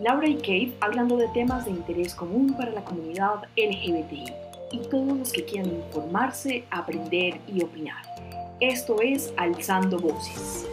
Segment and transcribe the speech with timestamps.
[0.00, 4.32] Laura y Kate hablando de temas de interés común para la comunidad LGBTI
[4.72, 8.02] y todos los que quieran informarse, aprender y opinar.
[8.60, 10.66] Esto es Alzando Voces.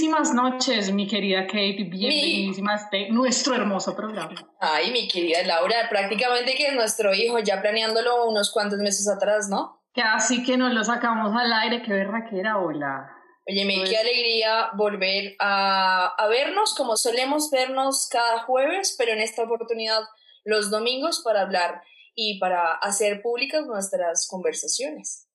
[0.00, 4.32] Buenísimas noches, mi querida Kate, bienvenidas nuestro hermoso programa.
[4.60, 9.48] Ay, mi querida Laura, prácticamente que es nuestro hijo, ya planeándolo unos cuantos meses atrás,
[9.48, 9.82] ¿no?
[9.92, 11.94] Casi que nos lo sacamos al aire, qué
[12.38, 13.10] era hola.
[13.50, 19.18] Oye, me qué alegría volver a, a vernos como solemos vernos cada jueves, pero en
[19.18, 20.02] esta oportunidad
[20.44, 21.82] los domingos para hablar
[22.14, 25.27] y para hacer públicas nuestras conversaciones.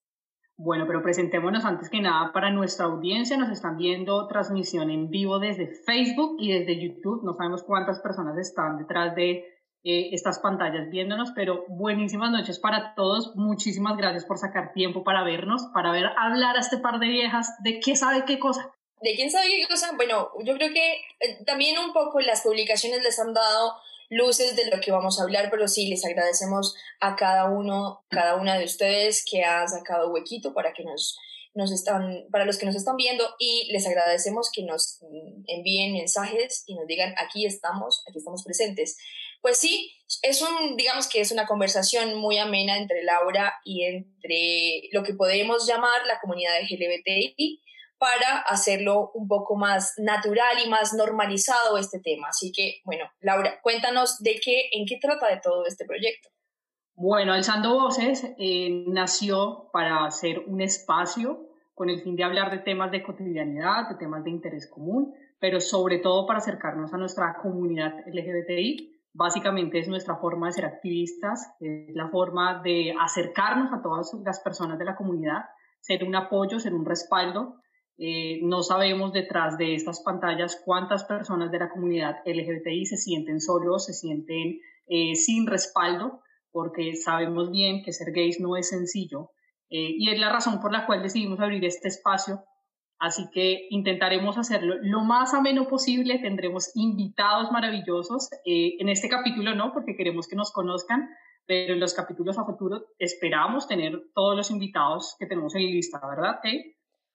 [0.56, 3.38] Bueno, pero presentémonos antes que nada para nuestra audiencia.
[3.38, 7.24] Nos están viendo transmisión en vivo desde Facebook y desde YouTube.
[7.24, 9.46] No sabemos cuántas personas están detrás de
[9.86, 13.36] eh, estas pantallas viéndonos, pero buenísimas noches para todos.
[13.36, 17.56] Muchísimas gracias por sacar tiempo para vernos, para ver hablar a este par de viejas
[17.64, 18.72] de qué sabe qué cosa.
[19.02, 19.92] ¿De quién sabe qué cosa?
[19.98, 23.74] Bueno, yo creo que eh, también un poco las publicaciones les han dado
[24.14, 28.36] luces de lo que vamos a hablar, pero sí, les agradecemos a cada uno, cada
[28.36, 31.18] una de ustedes que ha sacado huequito para que nos,
[31.54, 35.00] nos están, para los que nos están viendo y les agradecemos que nos
[35.48, 38.98] envíen mensajes y nos digan aquí estamos, aquí estamos presentes.
[39.42, 39.92] Pues sí,
[40.22, 45.14] es un, digamos que es una conversación muy amena entre Laura y entre lo que
[45.14, 47.63] podemos llamar la comunidad LGBTI
[48.04, 52.28] para hacerlo un poco más natural y más normalizado este tema.
[52.28, 56.28] Así que, bueno, Laura, cuéntanos de qué, en qué trata de todo este proyecto.
[56.96, 62.58] Bueno, Alzando Voces eh, nació para hacer un espacio con el fin de hablar de
[62.58, 67.38] temas de cotidianidad, de temas de interés común, pero sobre todo para acercarnos a nuestra
[67.42, 73.80] comunidad LGBTI Básicamente es nuestra forma de ser activistas, es la forma de acercarnos a
[73.84, 75.46] todas las personas de la comunidad,
[75.82, 77.62] ser un apoyo, ser un respaldo.
[77.98, 83.40] Eh, no sabemos detrás de estas pantallas cuántas personas de la comunidad LGBTI se sienten
[83.40, 86.22] solos, se sienten eh, sin respaldo,
[86.52, 89.32] porque sabemos bien que ser gays no es sencillo.
[89.70, 92.44] Eh, y es la razón por la cual decidimos abrir este espacio
[93.00, 96.20] Así que intentaremos hacerlo lo más ameno posible.
[96.20, 98.30] Tendremos invitados maravillosos.
[98.46, 101.10] En este capítulo no, porque queremos que nos conozcan,
[101.46, 106.00] pero en los capítulos a futuro esperamos tener todos los invitados que tenemos en lista,
[106.08, 106.40] ¿verdad?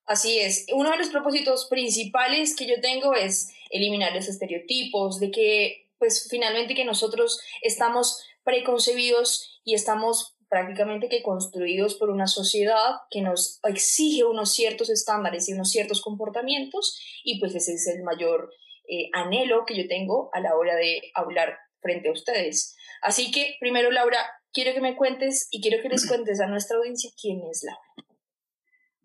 [0.08, 0.64] Así es.
[0.72, 6.28] Uno de los propósitos principales que yo tengo es eliminar los estereotipos, de que, pues,
[6.30, 13.60] finalmente que nosotros estamos preconcebidos y estamos prácticamente que construidos por una sociedad que nos
[13.64, 18.50] exige unos ciertos estándares y unos ciertos comportamientos y pues ese es el mayor
[18.88, 22.74] eh, anhelo que yo tengo a la hora de hablar frente a ustedes.
[23.02, 24.18] Así que primero Laura,
[24.50, 28.07] quiero que me cuentes y quiero que les cuentes a nuestra audiencia quién es Laura.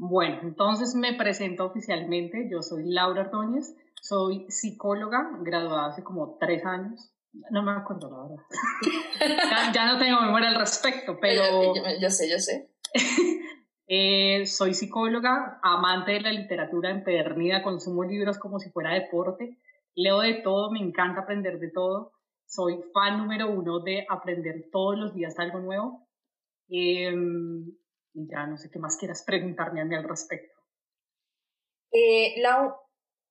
[0.05, 6.65] Bueno, entonces me presento oficialmente, yo soy Laura Ordóñez, soy psicóloga, graduada hace como tres
[6.65, 7.13] años,
[7.51, 9.71] no me acuerdo la verdad.
[9.73, 11.73] ya, no tengo memoria al respecto, pero...
[12.01, 12.69] Yo, sé, yo sé.
[13.85, 19.59] Eh, soy psicóloga, amante de la literatura empedernida, consumo libros como si fuera deporte,
[19.93, 22.13] leo de todo, me encanta aprender de todo,
[22.47, 26.07] soy fan número uno de aprender todos los días algo nuevo.
[26.69, 27.75] Em,
[28.13, 30.59] y ya no sé qué más quieras preguntarme a mí al respecto.
[31.91, 32.73] Eh, Lau,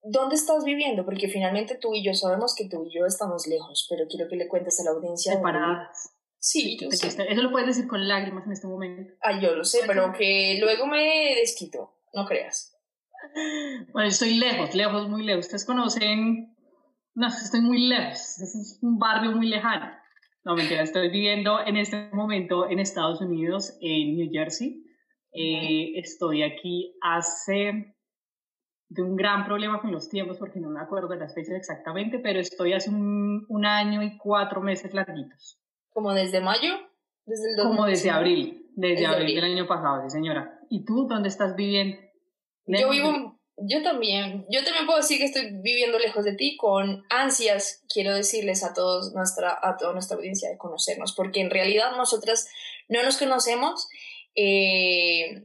[0.02, 1.04] ¿dónde estás viviendo?
[1.04, 4.36] Porque finalmente tú y yo sabemos que tú y yo estamos lejos, pero quiero que
[4.36, 5.34] le cuentes a la audiencia.
[5.34, 6.14] Separadas.
[6.38, 7.06] Sí, yo sé.
[7.06, 9.14] Eso lo puedes decir con lágrimas en este momento.
[9.20, 12.76] Ah, yo lo sé, pero que luego me desquito, no creas.
[13.92, 15.46] Bueno, estoy lejos, lejos, muy lejos.
[15.46, 16.56] Ustedes conocen,
[17.14, 20.01] no, estoy muy lejos, es un barrio muy lejano.
[20.44, 24.84] No, mentira, estoy viviendo en este momento en Estados Unidos, en New Jersey.
[25.32, 27.94] Eh, estoy aquí hace
[28.88, 32.18] de un gran problema con los tiempos porque no me acuerdo de las fechas exactamente,
[32.18, 35.58] pero estoy hace un, un año y cuatro meses larguitos.
[35.90, 36.74] ¿Como desde mayo?
[37.24, 40.58] ¿Desde el Como desde abril, desde, abril, del año pasado, sí señora.
[40.68, 41.96] ¿Y tú dónde estás viviendo?
[42.66, 43.31] Yo vivo,
[43.68, 48.14] yo también, yo también puedo decir que estoy viviendo lejos de ti con ansias, quiero
[48.14, 52.48] decirles a, todos nuestra, a toda nuestra audiencia de conocernos, porque en realidad nosotras
[52.88, 53.88] no nos conocemos.
[54.34, 55.44] Eh,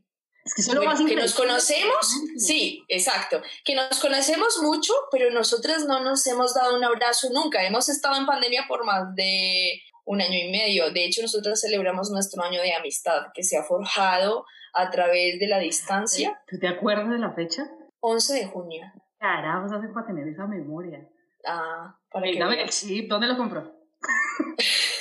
[0.56, 6.78] que nos conocemos, sí, exacto, que nos conocemos mucho, pero nosotras no nos hemos dado
[6.78, 7.66] un abrazo nunca.
[7.66, 10.90] Hemos estado en pandemia por más de un año y medio.
[10.92, 15.48] De hecho, nosotras celebramos nuestro año de amistad que se ha forjado a través de
[15.48, 16.42] la distancia.
[16.48, 17.70] ¿Tú te acuerdas de la fecha?
[18.00, 18.84] 11 de junio.
[19.20, 21.08] Carajos, hace para tener esa memoria.
[21.46, 23.78] Ah, para que Sí, ¿dónde lo compró?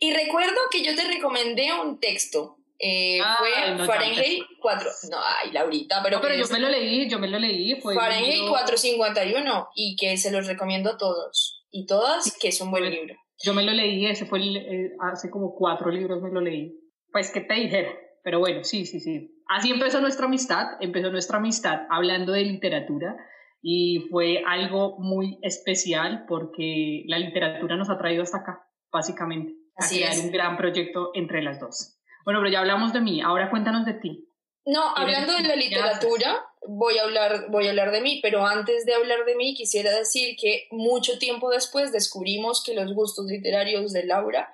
[0.00, 2.58] y recuerdo que yo te recomendé un texto.
[2.78, 4.90] Eh, fue Fahrenheit 4.
[5.10, 6.20] No, ay, Laurita, pero.
[6.20, 7.80] pero yo me lo leí, yo me lo leí.
[7.80, 12.70] Fue Fahrenheit 451 y que se los recomiendo a todos y todas, que es un
[12.70, 13.14] buen libro.
[13.42, 14.40] Yo me lo leí, ese fue
[15.00, 16.78] hace como cuatro libros me lo leí.
[17.12, 17.90] Pues, ¿qué te dijera?
[18.22, 19.33] Pero bueno, sí, sí, sí.
[19.48, 23.16] Así empezó nuestra amistad, empezó nuestra amistad hablando de literatura
[23.62, 30.02] y fue algo muy especial porque la literatura nos ha traído hasta acá, básicamente, Así
[30.02, 31.98] a crear un gran proyecto entre las dos.
[32.24, 34.28] Bueno, pero ya hablamos de mí, ahora cuéntanos de ti.
[34.66, 38.86] No, hablando de la literatura, voy a, hablar, voy a hablar de mí, pero antes
[38.86, 43.92] de hablar de mí quisiera decir que mucho tiempo después descubrimos que los gustos literarios
[43.92, 44.50] de Laura,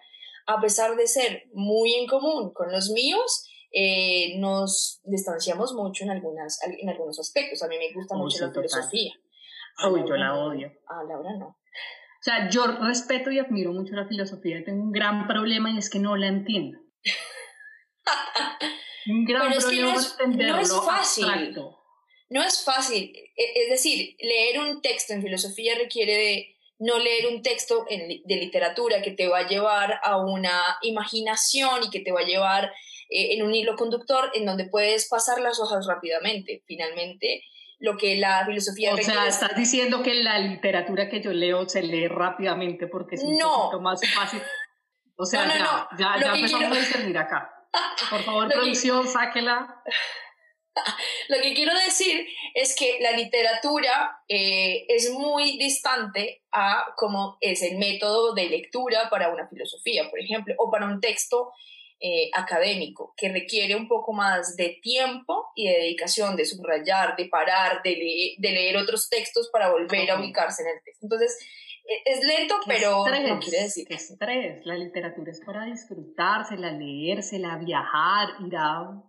[0.46, 6.10] a pesar de ser muy en común con los míos, eh, nos distanciamos mucho en,
[6.10, 7.62] algunas, en algunos aspectos.
[7.62, 9.12] A mí me gusta mucho la filosofía.
[9.90, 10.72] Uy, yo la odio.
[10.88, 11.46] A Laura no.
[11.46, 14.62] O sea, yo respeto y admiro mucho la filosofía.
[14.64, 16.78] Tengo un gran problema y es que no la entiendo.
[19.06, 21.54] un gran problema es no es, fácil.
[22.28, 23.12] No es fácil.
[23.36, 29.02] Es decir, leer un texto en filosofía requiere de no leer un texto de literatura
[29.02, 32.72] que te va a llevar a una imaginación y que te va a llevar
[33.10, 36.62] eh, en un hilo conductor en donde puedes pasar las hojas rápidamente.
[36.66, 37.42] Finalmente,
[37.78, 38.94] lo que la filosofía...
[38.94, 43.22] O sea, estás diciendo que la literatura que yo leo se lee rápidamente porque es
[43.22, 44.40] un poquito más fácil.
[45.16, 47.52] O sea, ya, ya, ya empezamos a discernir acá.
[48.10, 49.82] Por favor, producción, sáquela.
[51.28, 57.62] Lo que quiero decir es que la literatura eh, es muy distante a cómo es
[57.62, 61.52] el método de lectura para una filosofía, por ejemplo, o para un texto
[62.00, 67.28] eh, académico, que requiere un poco más de tiempo y de dedicación, de subrayar, de
[67.28, 71.04] parar, de, de leer otros textos para volver a ubicarse en el texto.
[71.04, 71.38] Entonces,
[71.84, 73.86] e, es lento, pero no quiere decir.
[73.86, 74.64] Qué estrés.
[74.64, 79.02] La literatura es para disfrutársela, leérsela, viajar, ir a,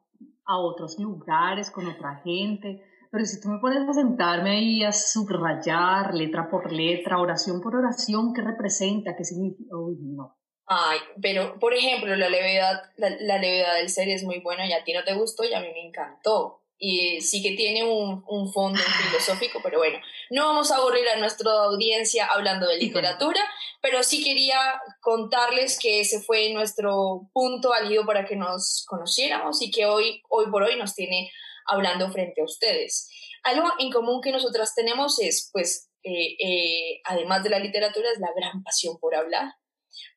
[0.46, 2.84] a otros lugares con otra gente.
[3.12, 7.76] Pero si tú me pones a sentarme ahí a subrayar letra por letra, oración por
[7.76, 9.16] oración, ¿qué representa?
[9.16, 9.76] ¿Qué significa?
[9.78, 10.41] Uy, no.
[10.74, 14.86] Ay, pero por ejemplo, la levedad, la, levedad del ser es muy buena y a
[14.86, 16.62] ti no te gustó y a mí me encantó.
[16.78, 21.18] Y sí que tiene un, un fondo filosófico, pero bueno, no vamos a aburrir a
[21.18, 23.42] nuestra audiencia hablando de literatura,
[23.82, 29.72] pero sí quería contarles que ese fue nuestro punto válido para que nos conociéramos y
[29.72, 31.34] que hoy, hoy por hoy nos tiene
[31.66, 33.10] hablando frente a ustedes.
[33.44, 38.20] Algo en común que nosotras tenemos es, pues, eh, eh, además de la literatura, es
[38.20, 39.52] la gran pasión por hablar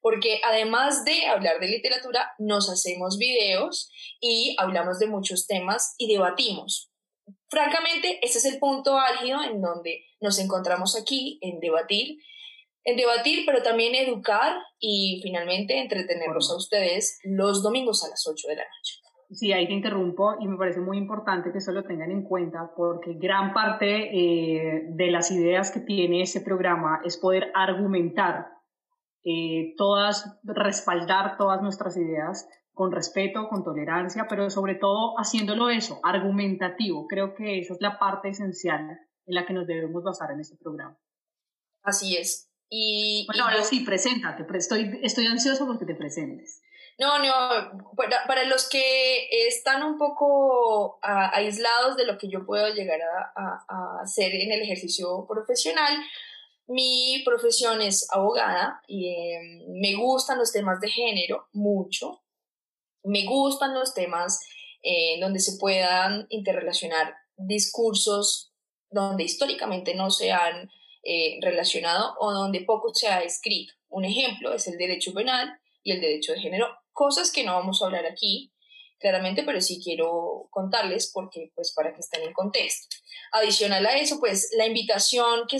[0.00, 3.90] porque además de hablar de literatura, nos hacemos videos
[4.20, 6.90] y hablamos de muchos temas y debatimos.
[7.48, 12.18] Francamente, ese es el punto álgido en donde nos encontramos aquí, en debatir,
[12.84, 18.48] en debatir, pero también educar y finalmente entretenerlos a ustedes los domingos a las 8
[18.48, 19.04] de la noche.
[19.30, 22.70] Sí, ahí te interrumpo y me parece muy importante que eso lo tengan en cuenta
[22.76, 28.46] porque gran parte eh, de las ideas que tiene ese programa es poder argumentar
[29.24, 36.00] eh, todas, respaldar todas nuestras ideas con respeto, con tolerancia, pero sobre todo haciéndolo eso,
[36.02, 37.06] argumentativo.
[37.06, 38.80] Creo que esa es la parte esencial
[39.26, 40.98] en la que nos debemos basar en este programa.
[41.82, 42.50] Así es.
[42.68, 44.44] Y, bueno, ahora sí, preséntate.
[44.58, 46.62] Estoy, estoy ansioso porque te presentes.
[46.98, 53.00] No, no, para, los que están un poco aislados de lo que yo puedo llegar
[53.00, 55.94] a, a hacer en el ejercicio profesional,
[56.66, 62.22] mi profesión es abogada y em, me gustan los temas de género mucho.
[63.02, 64.40] Me gustan los temas
[64.82, 68.52] eh, donde se puedan interrelacionar discursos
[68.90, 70.70] donde históricamente no se han
[71.02, 73.74] eh, relacionado o donde poco se ha escrito.
[73.88, 77.82] Un ejemplo es el derecho penal y el derecho de género, cosas que no vamos
[77.82, 78.53] a hablar aquí
[79.04, 82.96] claramente, pero sí quiero contarles porque, pues, para que estén en contexto.
[83.32, 85.58] Adicional a eso, pues la invitación que,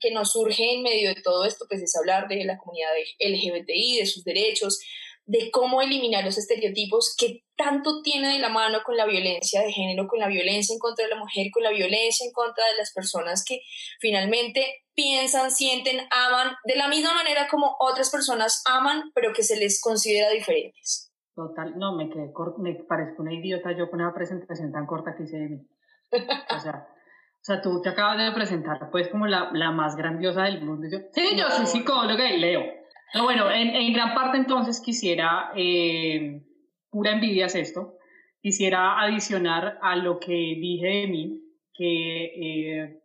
[0.00, 3.98] que nos surge en medio de todo esto, pues es hablar de la comunidad LGBTI,
[3.98, 4.80] de sus derechos,
[5.26, 9.72] de cómo eliminar los estereotipos que tanto tiene de la mano con la violencia de
[9.72, 12.78] género, con la violencia en contra de la mujer, con la violencia en contra de
[12.78, 13.60] las personas que
[14.00, 19.56] finalmente piensan, sienten, aman de la misma manera como otras personas aman, pero que se
[19.56, 21.11] les considera diferentes.
[21.34, 25.22] Total, no, me, quedé me parezco una idiota yo con una presentación tan corta que
[25.22, 25.66] hice de mí.
[26.54, 26.86] O sea,
[27.42, 30.86] o sea, tú te acabas de presentar, pues, como la, la más grandiosa del mundo.
[30.90, 32.62] yo, sí, yo soy psicóloga y leo.
[33.12, 36.42] Pero bueno, en, en gran parte entonces quisiera, eh,
[36.90, 37.96] pura envidia es esto,
[38.40, 41.40] quisiera adicionar a lo que dije de mí,
[41.74, 43.02] que eh,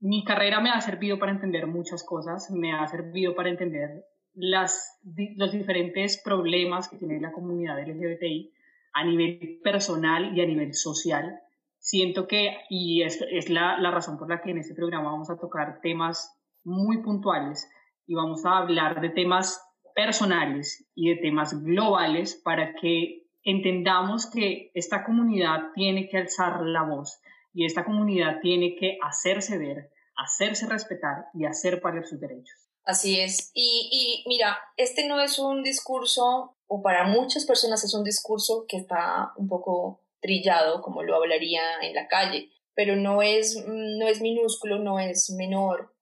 [0.00, 5.00] mi carrera me ha servido para entender muchas cosas, me ha servido para entender las,
[5.36, 8.52] los diferentes problemas que tiene la comunidad LGBTI
[8.94, 11.40] a nivel personal y a nivel social.
[11.78, 15.30] Siento que, y es, es la, la razón por la que en este programa vamos
[15.30, 17.68] a tocar temas muy puntuales
[18.06, 19.60] y vamos a hablar de temas
[19.94, 26.82] personales y de temas globales para que entendamos que esta comunidad tiene que alzar la
[26.82, 27.20] voz
[27.52, 32.61] y esta comunidad tiene que hacerse ver, hacerse respetar y hacer valer sus derechos.
[32.84, 33.50] Así es.
[33.54, 33.88] Y,
[34.24, 38.78] y mira, este no es un discurso, o para muchas personas es un discurso que
[38.78, 44.20] está un poco trillado, como lo hablaría en la calle, pero no es, no es
[44.20, 45.94] minúsculo, no es menor.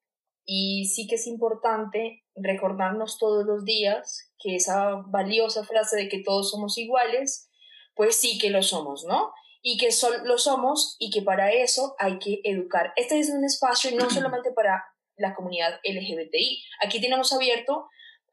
[0.46, 6.22] Y sí que es importante recordarnos todos los días que esa valiosa frase de que
[6.22, 7.50] todos somos iguales,
[7.94, 9.32] pues sí que lo somos, ¿no?
[9.62, 9.90] Y que
[10.24, 12.92] lo somos y que para eso hay que educar.
[12.96, 14.84] Este es un espacio no solamente para
[15.20, 16.64] la comunidad LGBTI.
[16.84, 17.88] Aquí tenemos abierto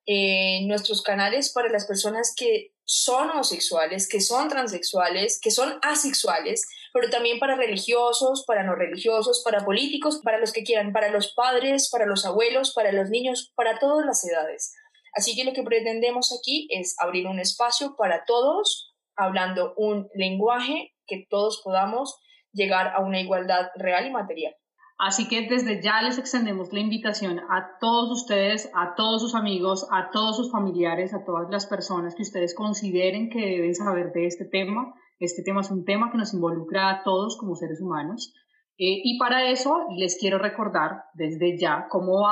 [0.06, 6.66] eh, nuestros canales para las personas que son homosexuales, que son transexuales, que son asexuales,
[6.94, 11.34] pero también para religiosos, para no religiosos, para políticos, para los que quieran, para los
[11.34, 14.74] padres, para los abuelos, para los niños, para todas las edades.
[15.14, 20.94] Así que lo que pretendemos aquí es abrir un espacio para todos, hablando un lenguaje
[21.06, 22.18] que todos podamos
[22.54, 24.56] llegar a una igualdad real y material.
[25.00, 29.88] Así que desde ya les extendemos la invitación a todos ustedes, a todos sus amigos,
[29.92, 34.26] a todos sus familiares, a todas las personas que ustedes consideren que deben saber de
[34.26, 34.96] este tema.
[35.20, 38.34] Este tema es un tema que nos involucra a todos como seres humanos.
[38.80, 42.24] Eh, y para eso les quiero recordar desde ya cómo,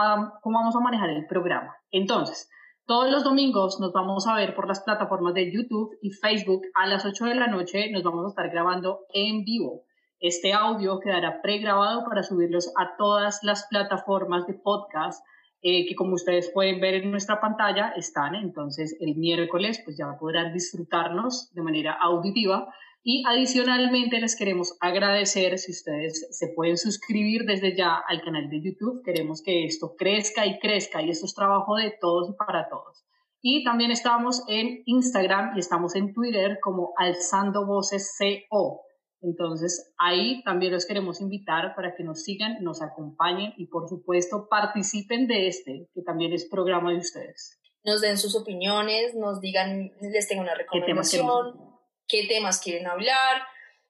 [0.42, 1.76] cómo vamos a manejar el programa.
[1.92, 2.50] Entonces,
[2.88, 6.88] todos los domingos nos vamos a ver por las plataformas de YouTube y Facebook a
[6.88, 7.92] las 8 de la noche.
[7.92, 9.85] Nos vamos a estar grabando en vivo.
[10.20, 15.26] Este audio quedará pregrabado para subirlos a todas las plataformas de podcast
[15.62, 18.36] eh, que como ustedes pueden ver en nuestra pantalla están.
[18.36, 22.72] Entonces el miércoles pues ya podrán disfrutarnos de manera auditiva.
[23.04, 28.62] Y adicionalmente les queremos agradecer si ustedes se pueden suscribir desde ya al canal de
[28.62, 29.04] YouTube.
[29.04, 33.04] Queremos que esto crezca y crezca y esto es trabajo de todos y para todos.
[33.42, 38.85] Y también estamos en Instagram y estamos en Twitter como Alzando Voces CO.
[39.26, 44.48] Entonces, ahí también los queremos invitar para que nos sigan, nos acompañen y, por supuesto,
[44.48, 47.60] participen de este, que también es programa de ustedes.
[47.84, 51.60] Nos den sus opiniones, nos digan, les tengo una recomendación,
[52.08, 53.42] qué temas, quieren hablar,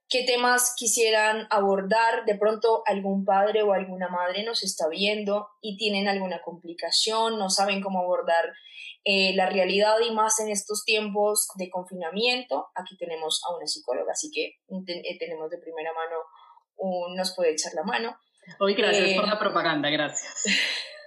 [0.08, 2.24] qué temas quisieran abordar.
[2.25, 7.50] De pronto, algún padre o alguna madre nos está viendo y tienen alguna complicación, no
[7.50, 8.54] saben cómo abordar
[9.07, 12.69] eh, la realidad y más en estos tiempos de confinamiento.
[12.74, 17.74] Aquí tenemos a una psicóloga, así que eh, tenemos de primera mano, nos puede echar
[17.75, 18.17] la mano.
[18.59, 20.43] Hoy gracias por eh, la propaganda, gracias.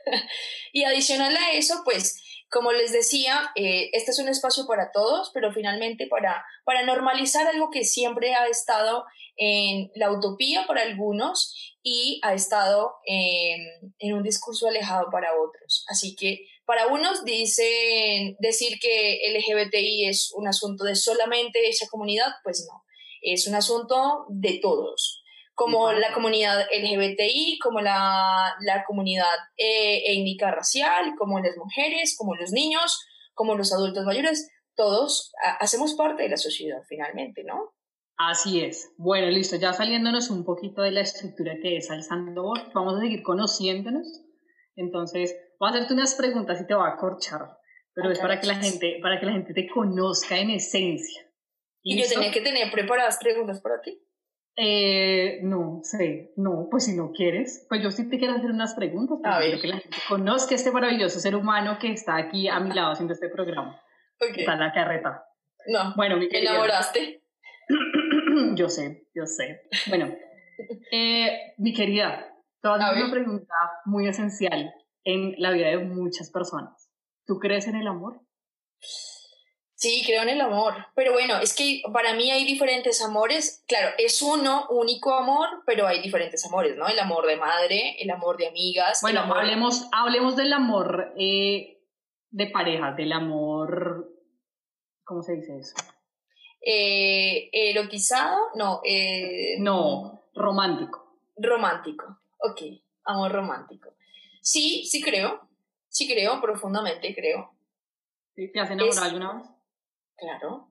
[0.72, 5.52] y adicional a eso, pues, como les decía, este es un espacio para todos, pero
[5.52, 12.20] finalmente para, para normalizar algo que siempre ha estado en la utopía para algunos y
[12.22, 15.84] ha estado en, en un discurso alejado para otros.
[15.88, 22.26] Así que para unos dicen decir que LGBTI es un asunto de solamente esa comunidad,
[22.44, 22.84] pues no,
[23.22, 28.54] es un asunto de todos, como la comunidad LGBTI, como la,
[28.86, 35.32] comunidad eh, étnica racial, como las mujeres, como los niños, como los adultos mayores, todos
[35.60, 37.72] hacemos parte de la sociedad finalmente, ¿no?
[38.18, 38.92] Así es.
[38.98, 43.00] Bueno, listo, ya saliéndonos un poquito de la estructura que es Alzando Voz, vamos a
[43.00, 44.20] seguir conociéndonos.
[44.76, 47.58] Entonces, Voy a hacerte unas preguntas y te voy a corchar,
[47.92, 51.22] pero es para que, la gente, para que la gente te conozca en esencia.
[51.82, 54.00] ¿Y, yo tenía que tener preparadas preguntas para ti?
[54.56, 58.74] Eh, no sé, no, pues si no quieres, pues yo sí te quiero hacer unas
[58.74, 62.72] preguntas para que la gente conozca este maravilloso ser humano que está aquí a mi
[62.72, 63.80] lado haciendo este programa.
[64.16, 64.42] Okay.
[64.42, 65.24] Está la carreta.
[65.66, 66.50] No, bueno, mi querida.
[66.50, 67.22] enamoraste?
[68.54, 69.62] yo sé, yo sé.
[69.88, 70.12] Bueno,
[70.92, 74.72] eh, mi querida, te voy a hacer una pregunta muy esencial
[75.08, 76.90] en la vida de muchas personas.
[77.24, 78.20] ¿Tú crees en el amor?
[79.74, 83.64] Sí, creo en el amor, pero bueno, es que para mí hay diferentes amores.
[83.66, 86.88] Claro, es uno único amor, pero hay diferentes amores, ¿no?
[86.88, 89.00] El amor de madre, el amor de amigas.
[89.00, 91.80] Bueno, hablemos, hablemos del amor eh,
[92.30, 94.10] de pareja, del amor,
[95.04, 95.74] ¿cómo se dice eso?
[96.60, 98.82] Eh, erotizado, no.
[98.84, 101.22] Eh, no, romántico.
[101.36, 102.60] Romántico, ok,
[103.04, 103.94] amor romántico.
[104.40, 105.48] Sí, sí creo.
[105.88, 107.52] Sí creo, profundamente creo.
[108.34, 109.48] ¿Te has enamorado alguna vez?
[110.16, 110.70] Claro.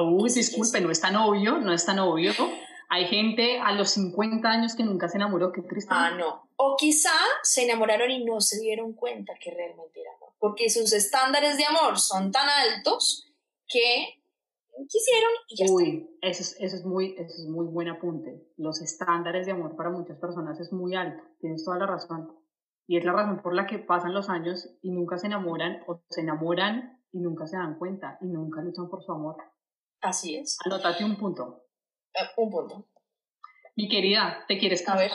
[0.00, 2.32] Uy, disculpe, no es tan obvio, no es tan obvio.
[2.88, 5.92] Hay gente a los 50 años que nunca se enamoró, qué triste.
[5.94, 6.48] Ah, no.
[6.56, 10.32] O quizá se enamoraron y no se dieron cuenta que realmente era amor.
[10.38, 13.26] porque sus estándares de amor son tan altos
[13.66, 14.18] que
[14.88, 18.42] quisieron y ya Uy, Eso, es, eso, es muy, eso es muy buen apunte.
[18.56, 22.37] Los estándares de amor para muchas personas es muy alto, tienes toda la razón.
[22.88, 26.02] Y es la razón por la que pasan los años y nunca se enamoran o
[26.08, 29.36] se enamoran y nunca se dan cuenta y nunca luchan por su amor.
[30.00, 30.56] Así es.
[30.64, 31.66] Anótate un punto.
[32.14, 32.88] Eh, un punto.
[33.76, 34.96] Mi querida, ¿te quieres casar?
[34.96, 35.12] A ver.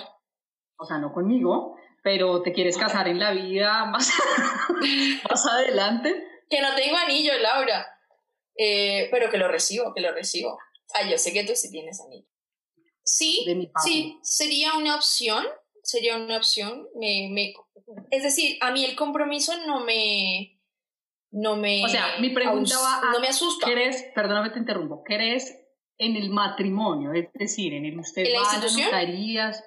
[0.77, 4.11] O sea, no conmigo, pero ¿te quieres casar en la vida más,
[5.29, 6.43] más adelante?
[6.47, 7.87] Que no tengo anillo, Laura.
[8.55, 10.59] Eh, pero que lo recibo, que lo recibo.
[10.93, 12.27] Ah, yo sé que tú sí tienes anillo.
[13.03, 13.45] Sí,
[13.83, 15.43] sí, sería una opción,
[15.83, 16.87] sería una opción.
[16.95, 17.53] Me, me,
[18.09, 20.59] es decir, a mí el compromiso no me...
[21.31, 21.83] No me...
[21.83, 23.11] O sea, mi pregunta va a...
[23.11, 23.65] No me asusta.
[23.65, 25.55] ¿Crees, perdóname te interrumpo, crees
[25.97, 27.11] en el matrimonio?
[27.13, 28.89] Es decir, en el usted ¿En la institución?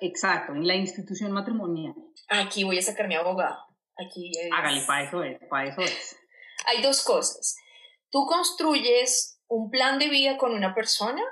[0.01, 1.95] exacto, en la institución matrimonial.
[2.29, 3.59] Aquí voy a sacar mi abogado.
[3.97, 6.17] Aquí Hágale, para eso es, para eso es.
[6.67, 7.57] Hay dos cosas.
[8.11, 11.23] Tú construyes un plan de vida con una persona,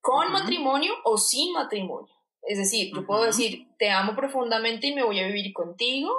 [0.00, 2.14] con matrimonio o sin matrimonio.
[2.42, 6.12] Es decir, yo puedo decir, te amo profundamente y me voy a vivir contigo,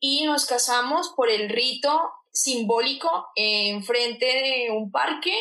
[0.00, 5.34] y nos casamos por el rito simbólico en frente de un parque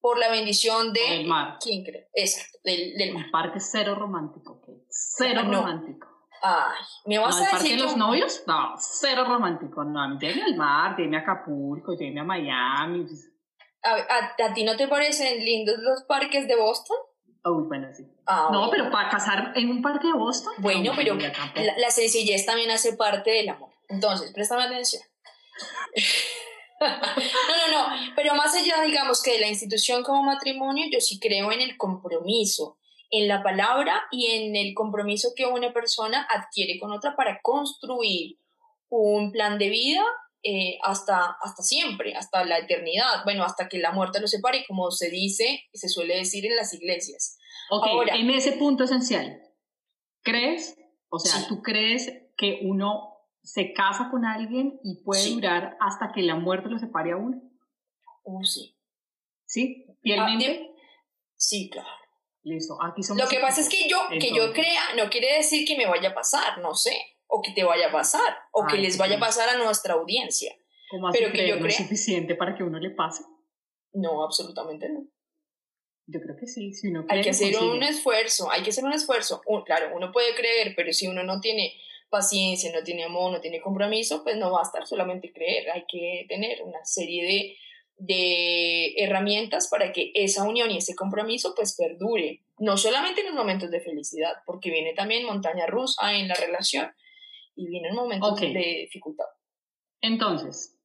[0.00, 1.24] por la bendición de...
[1.24, 1.58] mar.
[1.60, 2.08] ¿Quién cree?
[2.14, 3.26] Exacto, del, del mar.
[3.26, 6.08] El parque cero romántico, Cero romántico.
[6.42, 8.42] Ay, ¿me vas a decir parque de los novios?
[8.48, 9.84] No, cero romántico.
[9.84, 13.06] No, lléveme al mar, lléveme a Acapulco, lléveme a Miami.
[13.84, 16.96] ¿A, a, a ti no te parecen lindos los parques de Boston?
[17.44, 18.04] Uy, bueno, sí.
[18.26, 20.52] Ah, no, pero para casar en un parque de Boston.
[20.58, 23.70] Bueno, pero la, sencillez también hace parte del amor.
[23.88, 25.02] Entonces, préstame atención.
[26.80, 28.12] no, no, no.
[28.14, 31.76] Pero más allá, digamos, que de la institución como matrimonio, yo sí creo en el
[31.76, 32.78] compromiso,
[33.10, 38.38] en la palabra y en el compromiso que una persona adquiere con otra para construir
[38.88, 40.04] un plan de vida
[40.44, 44.90] eh, hasta, hasta siempre, hasta la eternidad, bueno, hasta que la muerte los separe, como
[44.90, 47.38] se dice y se suele decir en las iglesias.
[47.74, 49.40] Ok, en ese punto esencial,
[50.22, 50.76] ¿crees?
[51.08, 56.22] O sea, ¿tú crees que uno se casa con alguien y puede durar hasta que
[56.22, 57.40] la muerte lo separe a uno?
[58.24, 58.76] Uh, sí.
[59.46, 59.86] ¿Sí?
[60.02, 60.70] ¿Pielmente?
[61.36, 61.88] sí, claro.
[62.44, 63.22] Listo, aquí somos.
[63.22, 66.10] Lo que pasa es que yo, que yo crea, no quiere decir que me vaya
[66.10, 69.20] a pasar, no sé o que te vaya a pasar, o que les vaya a
[69.20, 70.54] pasar a nuestra audiencia.
[71.12, 73.24] Pero que yo es suficiente para que uno le pase?
[73.94, 75.06] No, absolutamente no.
[76.12, 78.92] Yo creo que sí, si uno Hay que hacer un esfuerzo, hay que hacer un
[78.92, 79.40] esfuerzo.
[79.64, 81.74] claro, uno puede creer, pero si uno no tiene
[82.10, 85.84] paciencia, no tiene amor, no tiene compromiso, pues no va a estar solamente creer, hay
[85.88, 87.56] que tener una serie de,
[87.96, 93.34] de herramientas para que esa unión y ese compromiso pues perdure, no solamente en los
[93.34, 96.92] momentos de felicidad, porque viene también montaña rusa en la relación,
[97.54, 99.26] y vienen momentos de dificultad.
[100.00, 100.76] Entonces,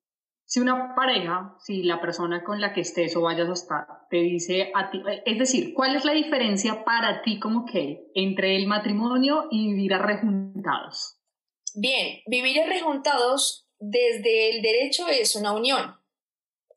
[0.48, 4.18] si una pareja, si la persona con la que estés o vayas a estar, te
[4.18, 8.66] dice a ti, es decir, ¿cuál es la diferencia para ti como que entre el
[8.66, 11.18] matrimonio y vivir arrejuntados?
[11.76, 15.98] Bien, vivir arrejuntados desde el derecho es una unión.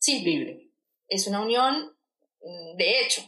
[0.00, 0.72] Sí, libre.
[1.06, 1.96] Es una unión
[2.42, 3.22] mm, de hecho,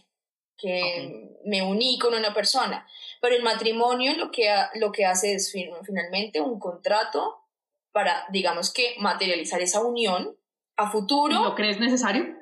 [0.59, 2.85] que me uní con una persona.
[3.21, 7.42] Pero el matrimonio lo que, lo que hace es finalmente un contrato
[7.93, 10.37] para, digamos que, materializar esa unión
[10.77, 11.43] a futuro.
[11.43, 12.37] ¿Lo crees necesario?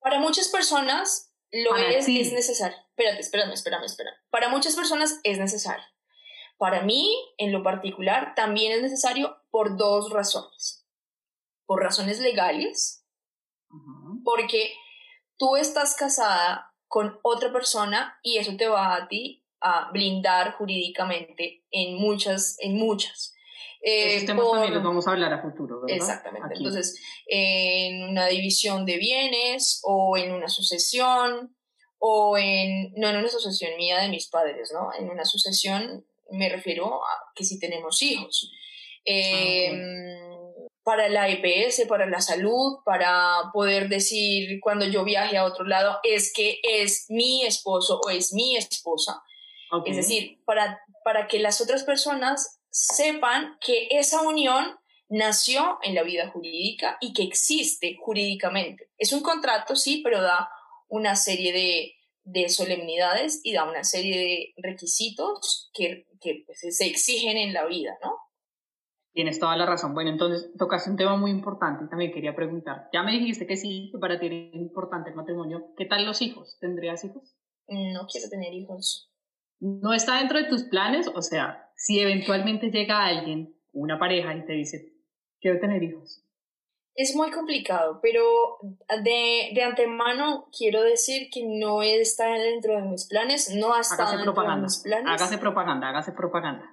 [0.00, 2.76] Para muchas personas lo es, es necesario.
[2.90, 4.16] Espérate, espérame, espérame, espérame.
[4.30, 5.84] Para muchas personas es necesario.
[6.58, 10.86] Para mí, en lo particular, también es necesario por dos razones.
[11.66, 13.04] Por razones legales,
[14.24, 14.72] porque
[15.36, 21.64] tú estás casada con otra persona y eso te va a ti a blindar jurídicamente
[21.70, 23.35] en muchas, en muchas.
[23.88, 25.96] Eh, temas también los vamos a hablar a futuro, ¿verdad?
[25.96, 26.56] Exactamente.
[26.56, 31.56] Entonces, en una división de bienes o en una sucesión
[31.98, 34.90] o en, no en una sucesión mía de mis padres, ¿no?
[34.98, 38.50] En una sucesión me refiero a que si tenemos hijos.
[39.08, 39.78] Ah, em,
[40.82, 46.00] para la EPS, para la salud, para poder decir cuando yo viaje a otro lado
[46.02, 49.22] es que es mi esposo o es mi esposa.
[49.84, 54.76] Es decir, para, para que las otras personas sepan que esa unión
[55.08, 58.90] nació en la vida jurídica y que existe jurídicamente.
[58.98, 60.50] Es un contrato, sí, pero da
[60.88, 66.86] una serie de, de solemnidades y da una serie de requisitos que, que pues, se
[66.86, 68.18] exigen en la vida, ¿no?
[69.14, 69.94] Tienes toda la razón.
[69.94, 72.90] Bueno, entonces tocaste un tema muy importante y también quería preguntar.
[72.92, 75.72] Ya me dijiste que sí, que para ti es importante el matrimonio.
[75.78, 76.58] ¿Qué tal los hijos?
[76.60, 77.34] ¿Tendrías hijos?
[77.68, 79.10] No quiero tener hijos.
[79.60, 81.08] ¿No está dentro de tus planes?
[81.14, 84.92] O sea, si eventualmente llega alguien, una pareja, y te dice,
[85.40, 86.22] quiero tener hijos,
[86.94, 88.22] Es muy complicado, pero
[89.02, 94.16] de, de, antemano quiero decir que no está dentro de mis planes, no ha estado
[94.16, 95.06] dentro de mis planes.
[95.06, 96.72] Hágase propaganda, hágase propaganda.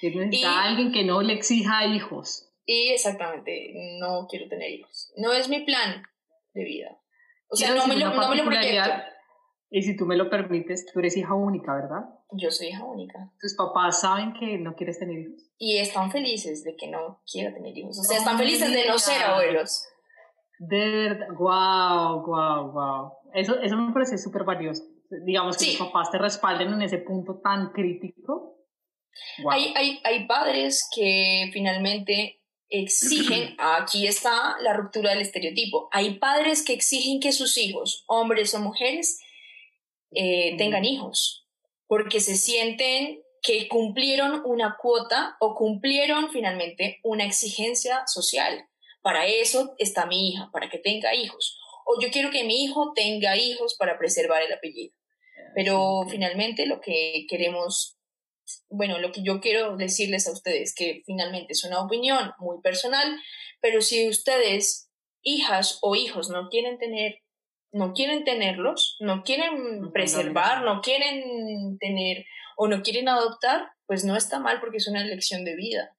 [0.00, 2.48] Que necesita alguien que no le exija hijos.
[2.64, 5.12] Y exactamente, no quiero tener hijos.
[5.16, 6.04] No es mi plan
[6.54, 6.96] de vida.
[7.48, 8.90] O sea, no me, lo, no me lo proyecto.
[9.70, 12.04] Y si tú me lo permites, tú eres hija única, ¿verdad?
[12.32, 13.32] Yo soy hija única.
[13.40, 15.42] ¿Tus papás saben que no quieres tener hijos?
[15.58, 17.98] Y están felices de que no quiero tener hijos.
[17.98, 19.86] O sea, están felices de no ser abuelos.
[20.58, 23.12] De verdad, wow, wow, wow.
[23.32, 24.82] Eso, eso me parece súper valioso.
[25.24, 28.56] Digamos que tus papás te respalden en ese punto tan crítico.
[29.50, 36.64] Hay, hay, hay padres que finalmente exigen, aquí está la ruptura del estereotipo, hay padres
[36.64, 39.20] que exigen que sus hijos, hombres o mujeres,
[40.12, 41.47] eh, tengan hijos,
[41.88, 48.68] porque se sienten que cumplieron una cuota o cumplieron finalmente una exigencia social.
[49.02, 51.58] Para eso está mi hija, para que tenga hijos.
[51.86, 54.94] O yo quiero que mi hijo tenga hijos para preservar el apellido.
[55.54, 57.96] Pero finalmente lo que queremos,
[58.68, 63.18] bueno, lo que yo quiero decirles a ustedes, que finalmente es una opinión muy personal,
[63.60, 64.90] pero si ustedes,
[65.22, 67.22] hijas o hijos, no quieren tener
[67.72, 72.24] no quieren tenerlos, no quieren preservar, no quieren tener
[72.56, 75.94] o no quieren adoptar, pues no está mal porque es una elección de vida.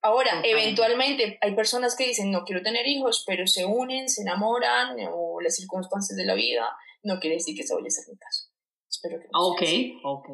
[0.00, 4.96] Ahora, eventualmente hay personas que dicen no quiero tener hijos, pero se unen, se enamoran
[5.12, 6.68] o las circunstancias de la vida,
[7.02, 8.48] no quiere decir que se vaya a ser mi caso.
[8.88, 9.62] Espero que no Ok,
[10.04, 10.28] ok.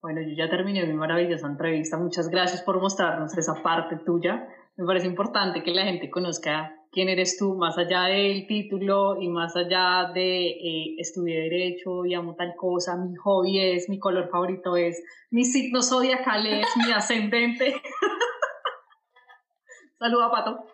[0.00, 1.98] Bueno, yo ya terminé mi maravillosa entrevista.
[1.98, 4.48] Muchas gracias por mostrarnos esa parte tuya.
[4.76, 9.28] Me parece importante que la gente conozca quién eres tú, más allá del título y
[9.28, 14.28] más allá de eh, estudié derecho y amo tal cosa, mi hobby es, mi color
[14.30, 17.74] favorito es, mi signo zodiacal es, mi ascendente.
[19.98, 20.64] Saluda, Pato.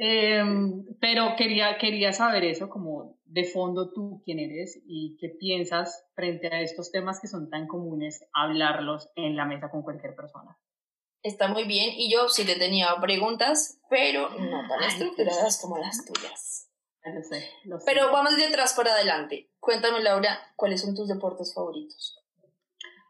[0.00, 6.06] Em, pero quería, quería saber eso, como de fondo tú quién eres y qué piensas
[6.14, 10.56] frente a estos temas que son tan comunes, hablarlos en la mesa con cualquier persona
[11.22, 16.04] está muy bien y yo sí te tenía preguntas, pero no tan estructuradas como las
[16.04, 16.70] tuyas.
[17.04, 17.84] Lo sé, lo sé.
[17.86, 19.50] Pero vamos de atrás para adelante.
[19.58, 22.18] Cuéntame, Laura, ¿cuáles son tus deportes favoritos?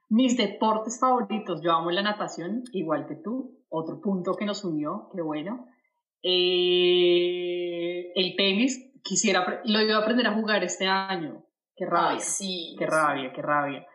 [0.08, 3.58] Mis deportes favoritos, yo amo la natación, igual que tú.
[3.68, 5.66] Otro punto que nos unió, qué bueno.
[6.22, 11.44] Eh, el tenis, quisiera, lo iba a aprender a jugar este año.
[11.74, 12.20] Qué rabia.
[12.20, 13.86] sí, qué rabia, qué rabia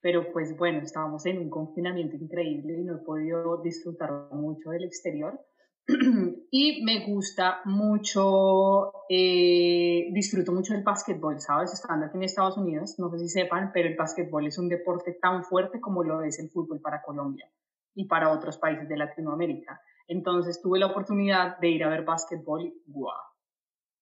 [0.00, 4.84] pero pues bueno, estábamos en un confinamiento increíble y no he podido disfrutar mucho del
[4.84, 5.38] exterior.
[6.50, 11.72] y me gusta mucho, eh, disfruto mucho del básquetbol, ¿sabes?
[11.72, 15.18] Estando aquí en Estados Unidos, no sé si sepan, pero el básquetbol es un deporte
[15.20, 17.50] tan fuerte como lo es el fútbol para Colombia
[17.94, 19.80] y para otros países de Latinoamérica.
[20.06, 23.16] Entonces tuve la oportunidad de ir a ver básquetbol y ¡guau!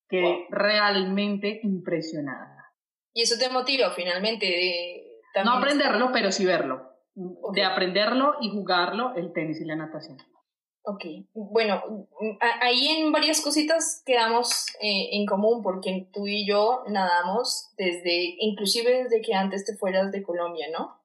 [0.08, 2.72] Quedé realmente impresionada.
[3.12, 5.08] ¿Y eso te motiva finalmente de
[5.44, 6.92] no aprenderlo, pero sí verlo.
[7.53, 10.18] De aprenderlo y jugarlo, el tenis y la natación.
[10.90, 12.09] Ok, bueno,
[12.62, 19.03] ahí en varias cositas quedamos eh, en común porque tú y yo nadamos desde, inclusive
[19.03, 20.98] desde que antes te fueras de Colombia, ¿no?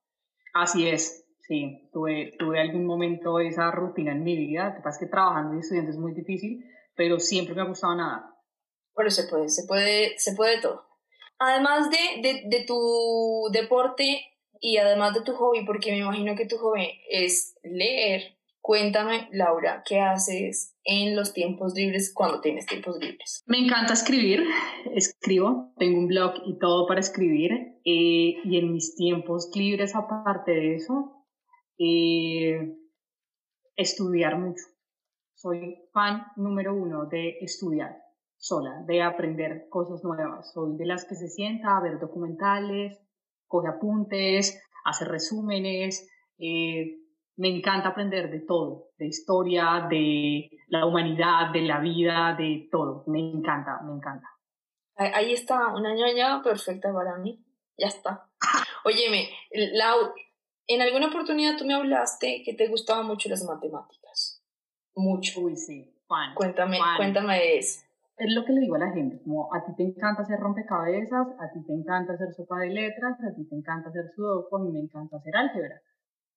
[0.54, 5.00] Así es, sí, tuve, tuve algún momento esa rutina en mi vida, lo que pasa
[5.00, 6.64] es que trabajando y estudiando es muy difícil,
[6.96, 8.24] pero siempre me ha gustado nadar.
[8.96, 10.86] Pero se puede, se puede, se puede todo.
[11.46, 14.22] Además de, de, tu deporte
[14.62, 19.84] y además de tu hobby, porque me imagino que tu hobby es leer, cuéntame, Laura,
[19.86, 23.44] ¿qué haces en los tiempos libres cuando tienes tiempos libres?
[23.46, 24.46] Me encanta escribir,
[24.96, 27.52] escribo, tengo un blog y todo para escribir,
[27.84, 31.26] eh, y en mis tiempos libres, aparte de eso,
[31.78, 32.74] eh,
[33.76, 34.64] estudiar mucho.
[35.36, 38.03] Soy fan número uno de estudiar
[38.44, 40.52] sola, de aprender cosas nuevas.
[40.52, 43.00] Soy de las que se sienta a ver documentales,
[43.48, 46.10] coge apuntes, hace resúmenes.
[46.38, 47.00] Eh,
[47.38, 53.06] me encanta aprender de todo, de historia, de la humanidad, de la vida, de todo.
[53.08, 54.28] Me encanta, me encanta.
[54.98, 57.42] Ahí está, una ñoña perfecta para mí.
[57.78, 58.30] Ya está.
[58.84, 59.30] Óyeme,
[59.74, 60.14] Lau,
[60.68, 64.44] en alguna oportunidad tú me hablaste que te gustaban mucho las matemáticas.
[64.96, 65.40] Mucho.
[65.40, 65.90] Uy, sí.
[66.08, 69.66] Juan, cuéntame, cuéntame de eso es lo que le digo a la gente, como a
[69.66, 73.48] ti te encanta hacer rompecabezas, a ti te encanta hacer sopa de letras, a ti
[73.48, 75.82] te encanta hacer sudoku, a mí me encanta hacer álgebra.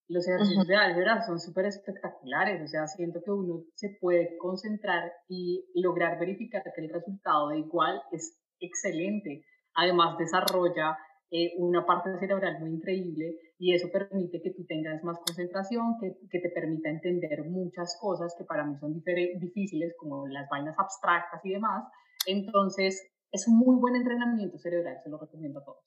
[0.08, 5.12] Los ejercicios de álgebra son súper espectaculares, o sea, siento que uno se puede concentrar
[5.28, 9.44] y lograr verificar que el resultado de igual es excelente.
[9.74, 10.96] Además, desarrolla
[11.30, 16.16] eh, una parte cerebral muy increíble y eso permite que tú tengas más concentración, que,
[16.30, 19.02] que te permita entender muchas cosas que para mí son
[19.40, 21.84] difíciles, como las vainas abstractas y demás.
[22.26, 25.84] Entonces, es un muy buen entrenamiento cerebral, se lo recomiendo a todos.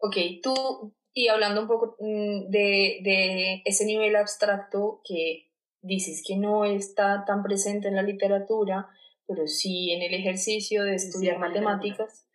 [0.00, 5.48] Ok, tú, y hablando un poco mm, de, de ese nivel abstracto que
[5.80, 8.88] dices que no está tan presente en la literatura,
[9.26, 12.27] pero sí en el ejercicio de estudiar matemáticas.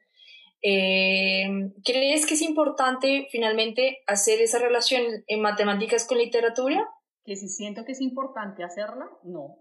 [0.65, 6.87] Eh, ¿Crees que es importante finalmente hacer esa relación en matemáticas con literatura?
[7.25, 9.57] Que si siento que es importante hacerla, no.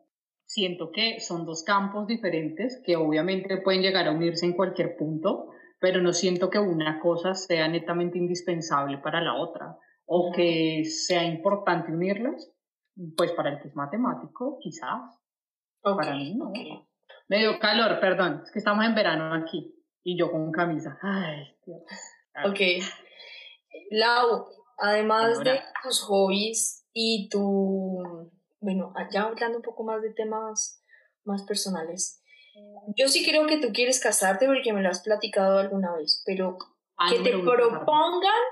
[0.46, 5.48] Siento que son dos campos diferentes que obviamente pueden llegar a unirse en cualquier punto,
[5.80, 11.24] pero no siento que una cosa sea netamente indispensable para la otra o que sea
[11.24, 12.52] importante unirlas.
[13.16, 15.18] Pues para el que es matemático, quizás.
[15.82, 16.52] para mí no.
[17.28, 20.98] Me dio calor, perdón, es que estamos en verano aquí y yo con camisa.
[21.02, 21.82] Ay, Dios.
[22.44, 22.60] Ok.
[23.90, 24.46] Lau,
[24.78, 30.82] además de tus hobbies y tu, bueno, ya hablando un poco más de temas
[31.24, 32.22] más personales,
[32.96, 36.58] yo sí creo que tú quieres casarte porque me lo has platicado alguna vez, pero
[37.08, 38.42] que te propongan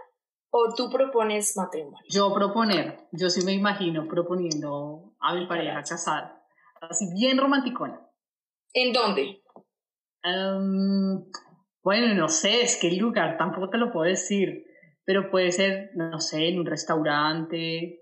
[0.51, 2.05] o tú propones matrimonio.
[2.09, 6.43] Yo proponer, yo sí me imagino proponiendo a mi pareja casar,
[6.81, 8.07] así bien romanticona.
[8.73, 9.40] ¿En dónde?
[10.23, 11.25] Em,
[11.83, 14.65] bueno, no sé, es que el lugar tampoco te lo puedo decir,
[15.05, 18.01] pero puede ser, no sé, en un restaurante,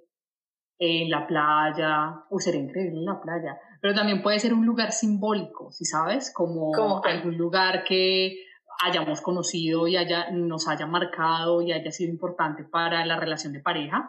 [0.78, 4.92] en la playa, o sería increíble en la playa, pero también puede ser un lugar
[4.92, 8.44] simbólico, si sabes, como algún lugar que
[8.84, 13.60] hayamos conocido y haya, nos haya marcado y haya sido importante para la relación de
[13.60, 14.08] pareja.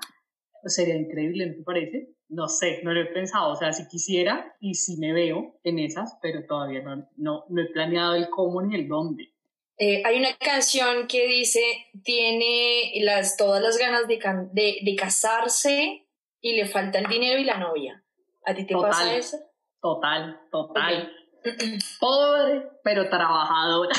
[0.65, 2.15] Sería increíble, ¿no te parece?
[2.29, 5.79] No sé, no lo he pensado, o sea, si quisiera y si me veo en
[5.79, 9.33] esas, pero todavía no, no, no he planeado el cómo ni el dónde.
[9.77, 11.61] Eh, hay una canción que dice,
[12.03, 14.19] tiene las, todas las ganas de,
[14.51, 16.05] de, de, casarse
[16.41, 18.03] y le falta el dinero y la novia.
[18.45, 19.37] ¿A ti te pasa eso?
[19.81, 21.11] Total, total.
[21.99, 23.95] Pobre, pero trabajadora,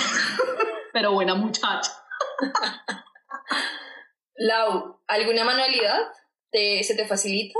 [0.93, 1.91] pero buena muchacha.
[4.37, 6.13] Lau, ¿alguna manualidad
[6.51, 7.59] te, se te facilita?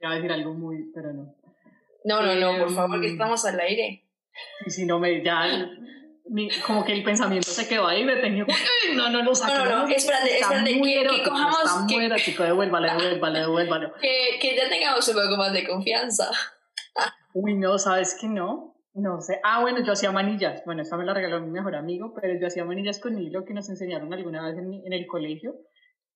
[0.00, 1.34] Iba a decir algo muy, pero no.
[2.04, 4.04] No, no, no, por favor, que em, estamos al aire.
[4.66, 5.46] Y si no me, ya,
[6.66, 8.46] como que el pensamiento se quedó ahí, me tenía
[8.94, 12.42] no, no, no, no, no, no, espérate, espérate, que, que cojamos, está que, muera, chico,
[12.42, 13.92] devuélvale, devuélvale, devuélvale.
[14.00, 16.30] Que, que ya tengamos un poco más de confianza.
[17.34, 18.74] Uy, no, ¿sabes qué no?
[18.94, 19.40] No sé.
[19.42, 20.62] Ah, bueno, yo hacía manillas.
[20.64, 23.52] Bueno, esta me la regaló mi mejor amigo, pero yo hacía manillas con hilo que
[23.52, 25.56] nos enseñaron alguna vez en, en el colegio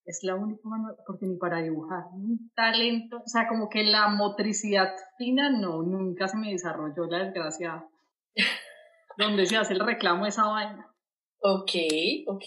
[0.09, 4.09] es la única manera, porque ni para dibujar, un talento, o sea, como que la
[4.09, 7.87] motricidad fina no, nunca se me desarrolló la desgracia.
[9.19, 10.95] donde se hace el reclamo de esa vaina.
[11.41, 11.73] Ok,
[12.27, 12.45] ok.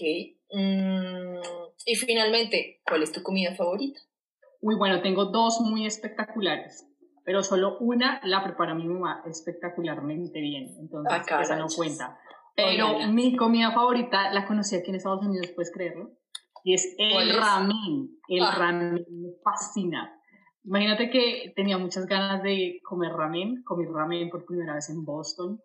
[0.54, 1.42] Mm,
[1.86, 4.00] y finalmente, ¿cuál es tu comida favorita?
[4.62, 6.88] Uy, bueno, tengo dos muy espectaculares,
[7.26, 12.18] pero solo una la prepara mi mamá espectacularmente bien, entonces ah, esa no cuenta.
[12.56, 16.12] Pero mi comida favorita la conocí aquí en Estados Unidos, puedes creerlo
[16.64, 18.10] y es el ramen.
[18.28, 18.56] El ah.
[18.58, 20.18] ramen me fascina.
[20.64, 25.60] Imagínate que tenía muchas ganas de comer ramen, comí ramen por primera vez en Boston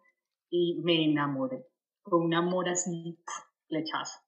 [0.48, 1.66] y me enamoré.
[2.02, 3.18] Fue un amor así,
[3.68, 4.20] flechazo.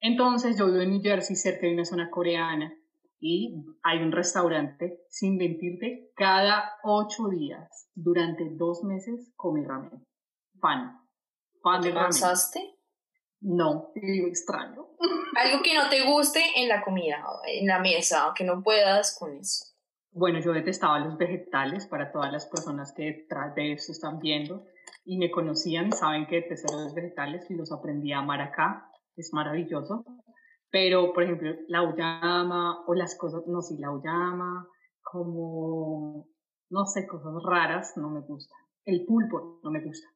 [0.00, 2.72] Entonces yo vivo en New Jersey, cerca de una zona coreana,
[3.22, 10.06] y hay un restaurante, sin mentirte, cada ocho días, durante dos meses, comí ramen.
[10.58, 10.98] Fan.
[11.62, 12.12] Fan de ramen.
[13.40, 14.88] No, digo extraño.
[15.36, 19.36] Algo que no te guste en la comida, en la mesa, que no puedas con
[19.36, 19.64] eso.
[20.12, 24.66] Bueno, yo detestaba los vegetales para todas las personas que detrás de esto están viendo
[25.04, 29.32] y me conocían, saben que detesto los vegetales y los aprendí a amar acá, es
[29.32, 30.04] maravilloso.
[30.70, 34.68] Pero, por ejemplo, la uyama o las cosas, no sé, la uyama,
[35.02, 36.28] como,
[36.70, 38.54] no sé, cosas raras, no me gusta.
[38.84, 40.08] El pulpo no me gusta.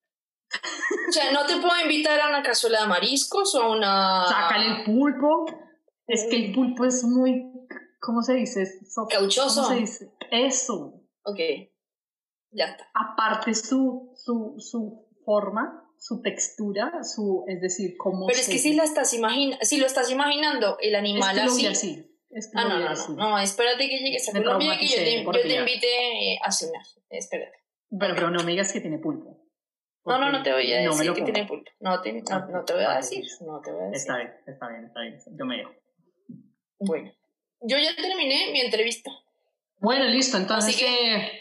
[1.08, 4.26] O sea, no te puedo invitar a una cazuela de mariscos o a una...
[4.26, 5.46] Sácale el pulpo.
[6.06, 7.50] Es que el pulpo es muy,
[8.00, 8.64] ¿cómo se dice?
[9.10, 9.62] Cauchoso.
[9.62, 10.12] ¿Cómo se dice?
[10.30, 11.00] Eso.
[11.22, 11.38] Ok,
[12.50, 12.90] ya está.
[12.94, 18.74] Aparte su, su, su forma, su textura, su, es decir, cómo Pero es que si,
[18.74, 22.10] la estás imagina si lo estás imaginando, el animal es que así.
[22.30, 25.24] Es que ah, no, no, no, no, espérate que llegues a Colombia que yo te,
[25.24, 26.82] yo te invite a cenar.
[27.08, 27.58] Espérate.
[27.96, 29.33] Pero, pero no me digas que tiene pulpo.
[30.04, 31.70] No, no, no te voy a decir que tiene pulpo.
[31.80, 33.24] No te, no, te voy a decir.
[33.40, 34.00] No te voy a decir.
[34.00, 35.18] Está bien, está bien, está bien.
[35.38, 35.72] Yo me dejo.
[36.78, 37.10] Bueno,
[37.62, 39.10] yo ya terminé mi entrevista.
[39.78, 40.36] Bueno, listo.
[40.36, 41.40] Entonces, que...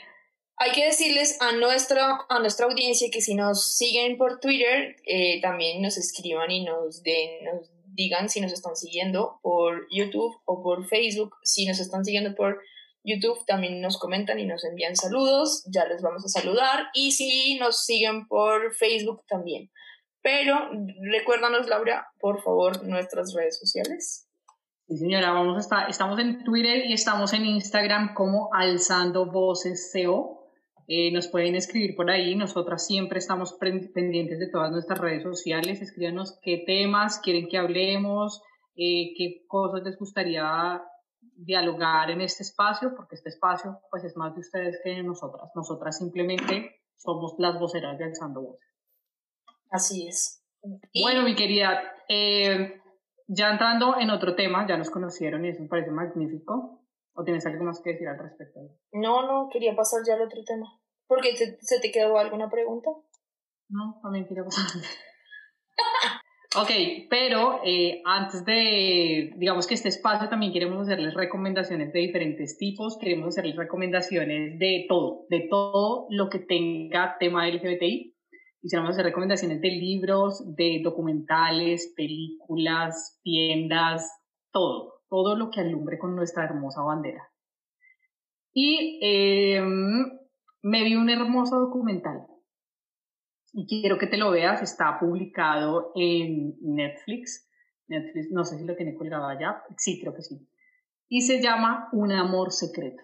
[0.56, 5.42] hay que decirles a nuestra, a nuestra audiencia que si nos siguen por Twitter, eh,
[5.42, 10.64] también nos escriban y nos den, nos digan si nos están siguiendo por YouTube o
[10.64, 11.36] por Facebook.
[11.44, 12.62] Si nos están siguiendo por
[13.04, 15.64] YouTube, también nos comentan y nos envían saludos.
[15.72, 16.88] Ya les vamos a saludar.
[16.94, 19.70] Y si nos siguen por Facebook también.
[20.22, 20.70] Pero
[21.12, 24.28] recuérdanos, Laura, por favor, nuestras redes sociales.
[24.88, 29.92] Sí, señora, vamos a estar, estamos en Twitter y estamos en Instagram como Alzando Voces
[29.94, 30.44] CO.
[30.88, 35.82] Eh, nos pueden escribir por ahí, nosotras siempre estamos pendientes de todas nuestras redes sociales,
[35.82, 38.42] escríbanos qué temas quieren que hablemos,
[38.76, 40.82] eh, qué cosas les gustaría
[41.36, 45.52] dialogar en este espacio, porque este espacio pues es más de ustedes que de nosotras.
[45.56, 48.70] Nosotras simplemente somos las voceras de Alzando Voces.
[49.70, 50.44] Así es.
[51.02, 52.82] Bueno, mi querida, eh,
[53.28, 56.80] ya entrando en otro tema, ya nos conocieron y eso me parece magnífico.
[57.16, 58.60] ¿O tienes algo más que decir al respecto?
[58.92, 60.66] No, no, quería pasar ya al otro tema.
[61.06, 62.90] ¿Porque se te quedó alguna pregunta?
[63.70, 64.66] No, también quería pasar.
[66.56, 66.70] ok,
[67.10, 72.98] pero eh, antes de, digamos que este espacio también queremos hacerles recomendaciones de diferentes tipos,
[72.98, 78.16] queremos hacerles recomendaciones de todo, de todo lo que tenga tema LGBTI.
[78.62, 84.10] Quisiéramos hacer recomendaciones de libros, de documentales, películas, tiendas,
[84.52, 87.30] todo todo lo que alumbre con nuestra hermosa bandera.
[88.52, 90.10] Y em,
[90.64, 92.26] me vi un hermoso documental
[93.54, 97.48] y quiero que te lo veas, está publicado en Netflix.
[97.88, 100.48] Netflix, no sé si lo tiene colgado allá, sí, creo que sí.
[101.08, 103.04] Y se llama Un amor secreto.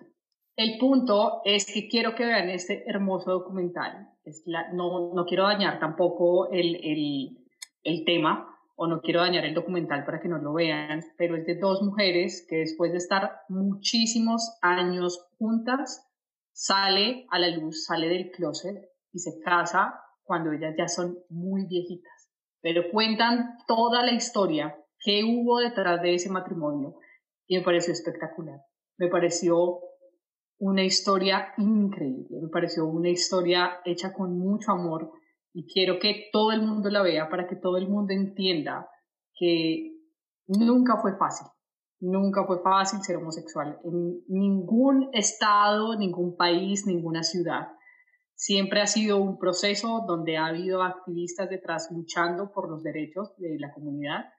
[0.55, 4.09] El punto es que quiero que vean este hermoso documental.
[4.25, 7.45] Es no, no quiero dañar tampoco el, el,
[7.83, 11.45] el tema, o no quiero dañar el documental para que no lo vean, pero es
[11.45, 16.09] de dos mujeres que después de estar muchísimos años juntas,
[16.53, 21.65] sale a la luz, sale del closet y se casa cuando ellas ya son muy
[21.65, 22.29] viejitas.
[22.61, 26.97] Pero cuentan toda la historia que hubo detrás de ese matrimonio
[27.47, 28.61] y me pareció espectacular.
[28.99, 29.79] Me pareció
[30.59, 35.11] una historia increíble, me pareció una historia hecha con mucho amor,
[35.51, 38.87] y quiero que todo el mundo la vea para que todo el mundo entienda
[39.33, 39.95] que
[40.45, 41.47] nunca fue fácil,
[41.99, 47.69] nunca fue fácil ser homosexual en ningún estado, ningún país, ninguna ciudad.
[48.39, 53.59] Siempre ha sido un proceso donde ha habido activistas detrás luchando por los derechos de
[53.59, 54.29] la comunidad,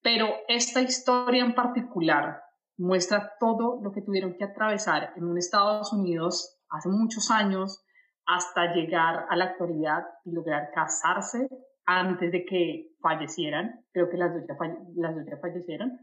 [0.00, 2.40] pero esta historia en particular
[2.78, 7.84] muestra todo lo que tuvieron que atravesar en un Estados Unidos hace muchos años,
[8.24, 11.50] hasta llegar a la actualidad y lograr casarse
[11.84, 13.84] antes de que fallecieran.
[13.92, 14.56] Creo que las dos ya,
[14.96, 15.98] las dos ya fallecieron,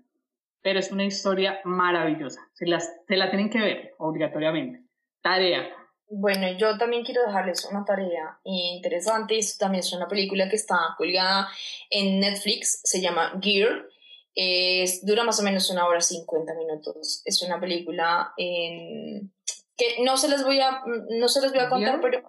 [0.62, 2.48] pero es una historia maravillosa.
[2.54, 4.86] Se, las, se la tienen que ver obligatoriamente.
[5.24, 5.79] Tarea.
[6.12, 9.38] Bueno, yo también quiero dejarles una tarea interesante.
[9.38, 11.48] Esto también es una película que está colgada
[11.90, 13.86] en Netflix, se llama Gear.
[14.34, 17.22] Es, dura más o menos una hora 50 minutos.
[17.26, 19.32] Es una película en
[19.78, 22.22] que no se les voy a, no se les voy a contar, pero,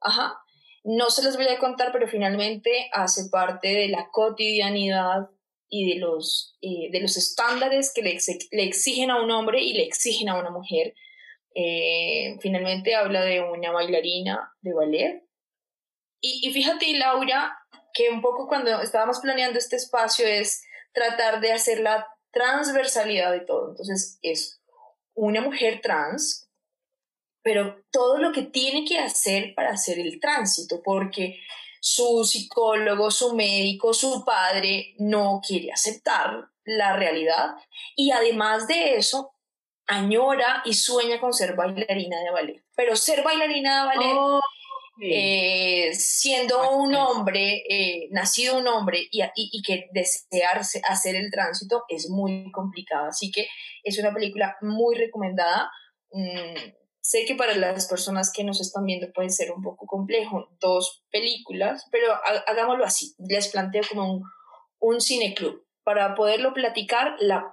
[0.00, 0.38] ajá,
[0.84, 5.30] no se les voy a contar, pero finalmente hace parte de la cotidianidad
[5.68, 8.18] y de los, eh, de los estándares que le,
[8.50, 10.94] le, exigen a un hombre y le exigen a una mujer.
[11.54, 15.24] Eh, finalmente habla de una bailarina de ballet.
[16.20, 17.58] Y, y fíjate, Laura,
[17.92, 23.40] que un poco cuando estábamos planeando este espacio es tratar de hacer la transversalidad de
[23.40, 23.70] todo.
[23.70, 24.62] Entonces, es
[25.14, 26.48] una mujer trans
[27.42, 31.40] pero todo lo que tiene que hacer para hacer el tránsito, porque
[31.80, 37.56] su psicólogo, su médico, su padre no quiere aceptar la realidad
[37.96, 39.31] y además de eso
[39.96, 42.64] añora y sueña con ser bailarina de ballet.
[42.76, 44.40] Pero ser bailarina de ballet,
[45.02, 51.84] eh, siendo un hombre, eh, nacido un hombre y, y, que desearse hacer el tránsito
[51.88, 53.08] es muy complicado.
[53.08, 53.48] Así que
[53.82, 55.70] es una película muy recomendada.
[56.10, 60.48] Mm, Sé que para las personas que nos están viendo puede ser un poco complejo,
[60.60, 62.06] dos películas, pero
[62.46, 63.16] hagámoslo así.
[63.18, 64.22] Les planteo como un,
[64.78, 67.50] un cineclub para poderlo platicar la,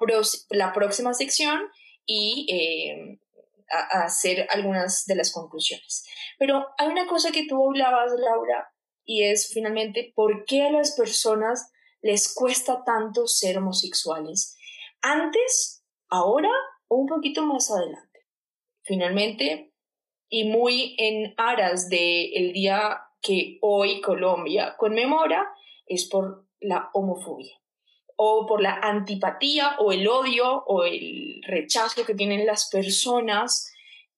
[0.51, 1.61] la próxima sección
[2.11, 3.19] y eh,
[3.69, 6.03] hacer algunas de las conclusiones.
[6.39, 8.73] Pero hay una cosa que tú hablabas, Laura,
[9.05, 14.57] y es finalmente por qué a las personas les cuesta tanto ser homosexuales.
[15.01, 16.49] Antes, ahora
[16.87, 18.09] o un poquito más adelante
[18.81, 19.71] finalmente,
[20.29, 25.47] y muy en aras del día que hoy Colombia conmemora,
[25.85, 27.55] es por la homofobia
[28.21, 33.73] o por la antipatía o el odio o el rechazo que tienen las personas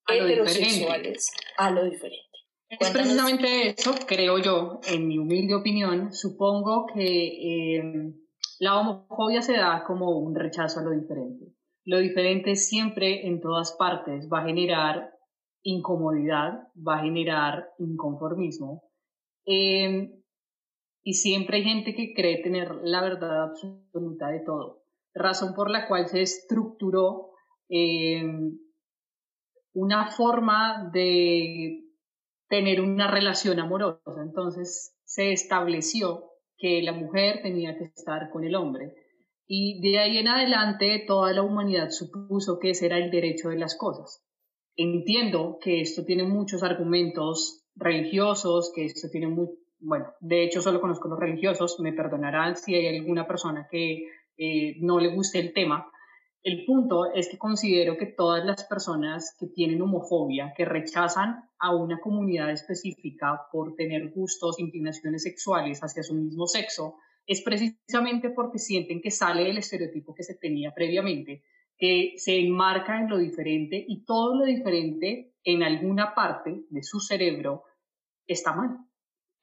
[0.07, 2.25] heterosexuales a lo diferente.
[2.67, 8.13] Es precisamente eso, creo yo, en mi humilde opinión, supongo que eh,
[8.57, 11.53] La homofobia se da como un rechazo a lo diferente.
[11.85, 15.11] Lo diferente siempre en todas partes va a generar
[15.61, 18.81] incomodidad, va a generar inconformismo.
[19.45, 20.20] Em,
[21.03, 24.83] y siempre hay gente que cree tener la verdad absoluta de todo,
[25.13, 27.31] razón por la cual se estructuró
[27.69, 28.57] em,
[29.73, 31.85] una forma de
[32.49, 34.21] tener una relación amorosa.
[34.21, 38.93] Entonces se estableció que la mujer tenía que estar con el hombre.
[39.47, 43.57] Y de ahí en adelante toda la humanidad supuso que ese era el derecho de
[43.57, 44.23] las cosas.
[44.75, 49.47] Entiendo que esto tiene muchos argumentos religiosos, que esto tiene muy,
[49.81, 54.07] bueno, de hecho solo conozco los religiosos, me perdonarán si hay alguna persona que
[54.37, 55.91] eh, no le guste el tema.
[56.43, 61.75] El punto es que considero que todas las personas que tienen homofobia, que rechazan a
[61.75, 66.95] una comunidad específica por tener gustos, inclinaciones sexuales hacia su mismo sexo,
[67.27, 71.43] es precisamente porque sienten que sale del estereotipo que se tenía previamente,
[71.77, 76.99] que se enmarca en lo diferente y todo lo diferente en alguna parte de su
[76.99, 77.63] cerebro
[78.25, 78.79] está mal.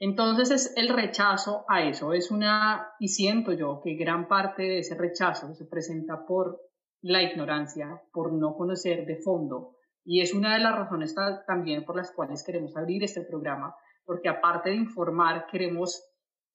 [0.01, 4.78] Entonces es el rechazo a eso, es una, y siento yo que gran parte de
[4.78, 6.61] ese rechazo se presenta por
[7.03, 9.76] la ignorancia, por no conocer de fondo.
[10.05, 11.14] Y es una de las razones
[11.46, 13.74] también por las cuales queremos abrir este programa,
[14.05, 16.03] porque aparte de informar, queremos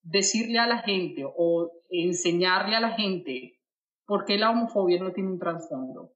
[0.01, 3.59] decirle a la gente o enseñarle a la gente
[4.05, 6.13] por qué la homofobia no tiene un trasfondo.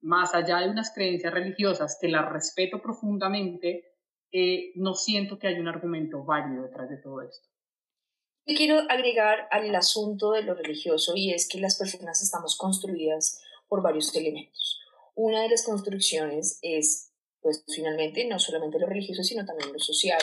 [0.00, 3.84] Más allá de unas creencias religiosas que las respeto profundamente,
[4.32, 7.48] eh, no siento que haya un argumento válido detrás de todo esto.
[8.46, 13.42] Yo quiero agregar al asunto de lo religioso y es que las personas estamos construidas
[13.68, 14.80] por varios elementos.
[15.14, 17.12] Una de las construcciones es,
[17.42, 20.22] pues finalmente, no solamente lo religioso, sino también lo social.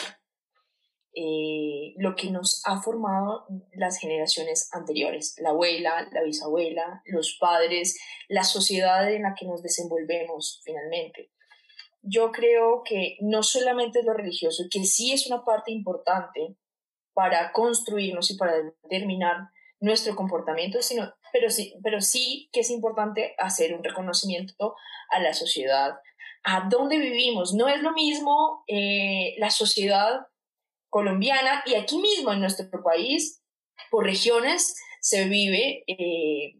[1.14, 7.98] Eh, lo que nos ha formado las generaciones anteriores, la abuela, la bisabuela, los padres,
[8.28, 11.30] la sociedad en la que nos desenvolvemos finalmente.
[12.08, 16.56] Yo creo que no solamente es lo religioso, que sí es una parte importante
[17.14, 19.48] para construirnos y para determinar
[19.80, 24.74] nuestro comportamiento, sino, pero, sí, pero sí que es importante hacer un reconocimiento
[25.10, 25.94] a la sociedad,
[26.44, 27.54] a dónde vivimos.
[27.54, 30.26] No es lo mismo eh, la sociedad
[30.90, 33.42] colombiana y aquí mismo en nuestro país,
[33.90, 36.54] por regiones, se vive eh,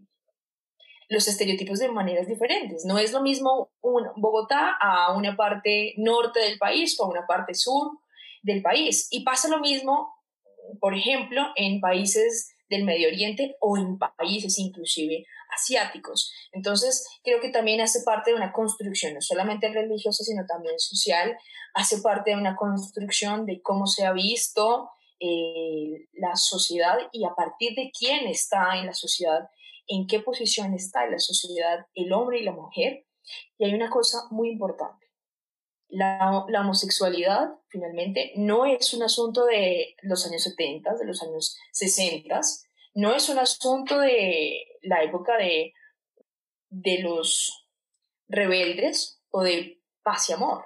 [1.08, 2.84] los estereotipos de maneras diferentes.
[2.84, 7.26] No es lo mismo un Bogotá a una parte norte del país o a una
[7.26, 7.98] parte sur
[8.42, 9.08] del país.
[9.10, 10.14] Y pasa lo mismo,
[10.80, 16.32] por ejemplo, en países del Medio Oriente o en países inclusive asiáticos.
[16.52, 21.36] Entonces, creo que también hace parte de una construcción, no solamente religiosa, sino también social,
[21.74, 24.90] hace parte de una construcción de cómo se ha visto
[25.20, 29.48] eh, la sociedad y a partir de quién está en la sociedad,
[29.88, 33.06] en qué posición está en la sociedad el hombre y la mujer.
[33.58, 35.06] Y hay una cosa muy importante.
[35.88, 41.56] La, la, homosexualidad, finalmente, no es un asunto de los años 70, de los años
[41.72, 42.40] 60,
[42.94, 45.72] no es un asunto de la época de,
[46.70, 47.68] de los
[48.28, 50.64] rebeldes o de paz y amor.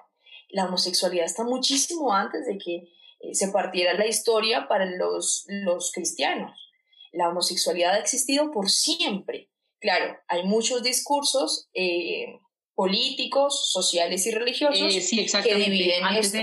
[0.48, 2.76] La homosexualidad está muchísimo antes de que
[3.20, 6.69] eh, se partiera la historia para los, los cristianos.
[7.12, 9.50] La homosexualidad ha existido por siempre.
[9.80, 12.38] Claro, hay muchos discursos eh,
[12.74, 16.38] políticos, sociales y religiosos eh, que dividen esto.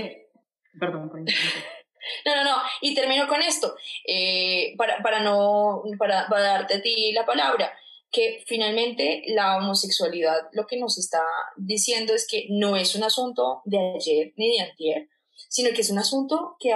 [0.78, 1.10] Perdón,
[2.24, 2.56] No, no, no.
[2.80, 3.74] Y termino con esto,
[4.06, 7.72] eh, para, para, no, para, para darte a ti la palabra,
[8.10, 11.20] que finalmente la homosexualidad lo que nos está
[11.56, 15.08] diciendo es que no es un asunto de ayer ni de antier,
[15.48, 16.70] sino que es un asunto que,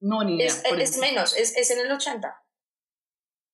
[0.00, 2.41] No, ni Es, es menos, es, es, en el 80.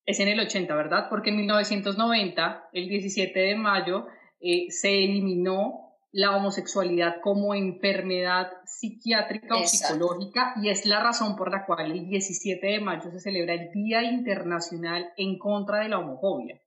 [0.09, 1.09] Es en el 80, ¿verdad?
[1.11, 4.07] Porque en 1990, el 17 de mayo,
[4.41, 11.51] eh, se eliminó la homosexualidad como enfermedad psiquiátrica o psicológica y es la razón por
[11.51, 15.99] la cual el 17 de mayo se celebra el Día Internacional en contra de la
[15.99, 16.59] homofobia.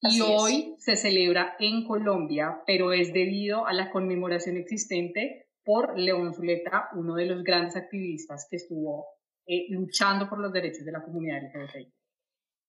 [0.00, 6.32] y hoy se celebra en Colombia, pero es debido a la conmemoración existente por León
[6.32, 9.06] Zuleta, uno de los grandes activistas que estuvo
[9.48, 11.97] eh, luchando por los derechos de la comunidad LGBTI.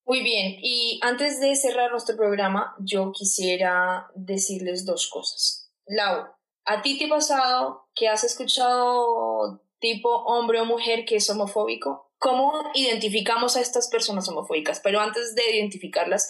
[0.10, 5.72] Muy bien, y antes de cerrar nuestro programa, yo quisiera decirles dos cosas.
[5.86, 6.26] Lau,
[6.66, 12.12] ¿a ti te ha pasado que has escuchado tipo hombre o mujer que es homofóbico?
[12.18, 14.82] ¿Cómo identificamos a estas personas homofóbicas?
[14.84, 16.28] Pero antes de identificarlas,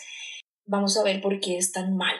[0.65, 2.17] vamos a ver por qué es tan mal,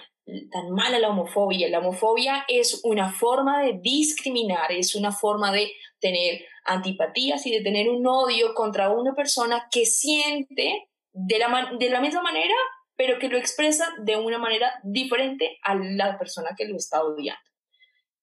[0.54, 1.68] tan mala la homofobia.
[1.68, 7.62] La homofobia es una forma de discriminar, es una forma de tener antipatías y de
[7.62, 12.54] tener un odio contra una persona que siente de la, de la misma manera,
[12.96, 17.42] pero que lo expresa de una manera diferente a la persona que lo está odiando.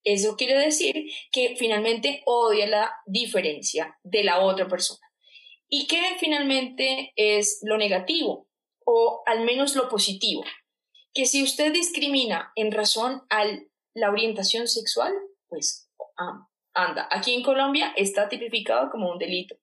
[0.05, 5.01] Eso quiere decir que finalmente odia la diferencia de la otra persona.
[5.69, 8.49] ¿Y qué finalmente es lo negativo?
[8.85, 10.45] O al menos lo positivo.
[11.13, 13.45] Que si usted discrimina en razón a
[13.95, 15.13] la orientación sexual,
[15.49, 15.91] pues
[16.75, 17.09] anda.
[17.11, 19.57] Aquí en Colombia está tipificado como un delito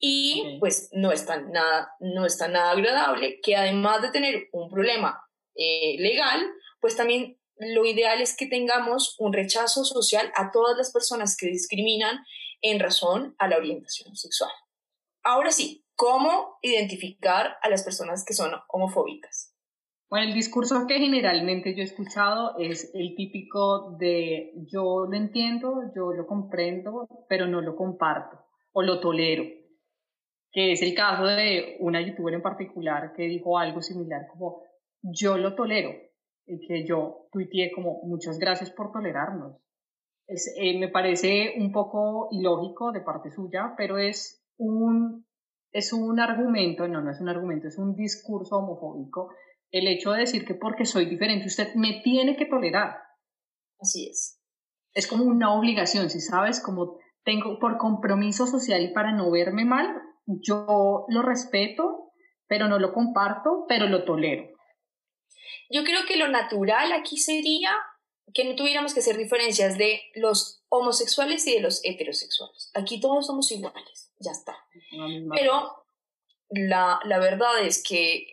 [0.00, 4.70] y pues no es, tan nada, no es nada agradable que además de tener un
[4.70, 5.22] problema
[5.54, 6.40] eh, legal,
[6.80, 11.48] pues también lo ideal es que tengamos un rechazo social a todas las personas que
[11.48, 12.24] discriminan
[12.62, 14.50] en razón a la orientación sexual.
[15.22, 19.54] Ahora sí, ¿cómo identificar a las personas que son homofóbicas?
[20.08, 25.82] Bueno, el discurso que generalmente yo he escuchado es el típico de yo lo entiendo,
[25.94, 29.59] yo lo comprendo, pero no lo comparto o lo tolero
[30.52, 34.62] que es el caso de una youtuber en particular que dijo algo similar como
[35.02, 35.90] yo lo tolero
[36.46, 39.56] y que yo tuiteé como muchas gracias por tolerarnos.
[40.26, 45.26] Es, eh, me parece un poco ilógico de parte suya, pero es un,
[45.72, 49.30] es un argumento, no, no es un argumento, es un discurso homofóbico
[49.70, 52.96] el hecho de decir que porque soy diferente usted me tiene que tolerar.
[53.78, 54.40] Así es.
[54.92, 59.64] Es como una obligación, si sabes, como tengo por compromiso social y para no verme
[59.64, 62.12] mal, yo lo respeto,
[62.46, 64.48] pero no lo comparto, pero lo tolero.
[65.70, 67.76] Yo creo que lo natural aquí sería
[68.34, 72.70] que no tuviéramos que hacer diferencias de los homosexuales y de los heterosexuales.
[72.74, 74.56] Aquí todos somos iguales, ya está.
[75.34, 75.84] Pero
[76.48, 78.26] la, la, verdad es que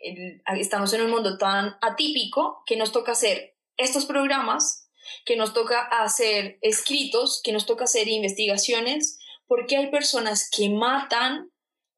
[0.58, 4.90] estamos en un mundo tan atípico que nos toca hacer estos programas,
[5.24, 11.50] que nos toca hacer escritos, que nos toca hacer investigaciones, porque hay personas que matan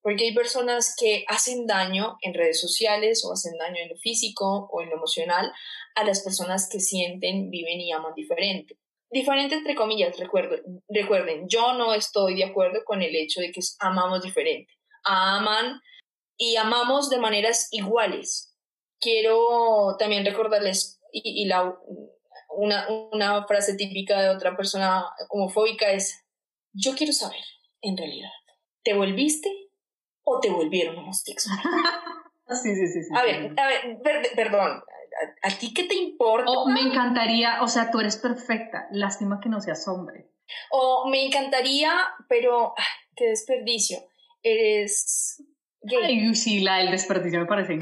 [0.02, 4.68] porque hay personas que hacen daño en redes sociales o hacen daño en lo físico
[4.72, 5.52] o en lo emocional
[5.94, 8.78] a las personas que sienten, viven y aman diferente.
[9.10, 13.60] Diferente entre comillas, recuerden, recuerden, yo no estoy de acuerdo con el hecho de que
[13.80, 14.72] amamos diferente.
[15.04, 15.80] Aman
[16.38, 18.56] y amamos de maneras iguales.
[19.00, 21.76] Quiero también recordarles, y, la,
[22.50, 26.24] una, una frase típica de otra persona homofóbica es,
[26.72, 27.42] yo quiero saber,
[27.82, 28.30] en realidad,
[28.84, 29.69] ¿te volviste
[30.30, 31.58] o te volvieron homosexual.
[32.62, 33.14] sí, sí, sí, sí.
[33.14, 34.00] A ver, a ver,
[34.36, 34.82] perdón,
[35.42, 36.50] ¿a, ti qué te importa?
[36.50, 40.30] O me encantaría, o sea, tú eres perfecta, lástima que no seas hombre.
[40.70, 41.92] O me encantaría,
[42.28, 42.74] pero
[43.16, 43.98] qué desperdicio,
[44.42, 45.42] eres
[45.82, 46.02] gay.
[46.04, 47.78] Ay, sí, la del desperdicio me parece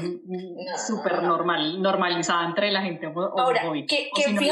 [0.87, 4.45] súper normal, normalizada entre la gente Ahora, que, que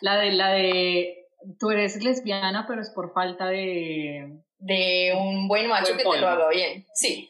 [0.00, 1.26] la, de, la de
[1.58, 6.28] tú eres lesbiana, pero es por falta de de un buen macho que te lo
[6.28, 6.86] haga bien.
[6.94, 7.28] Sí.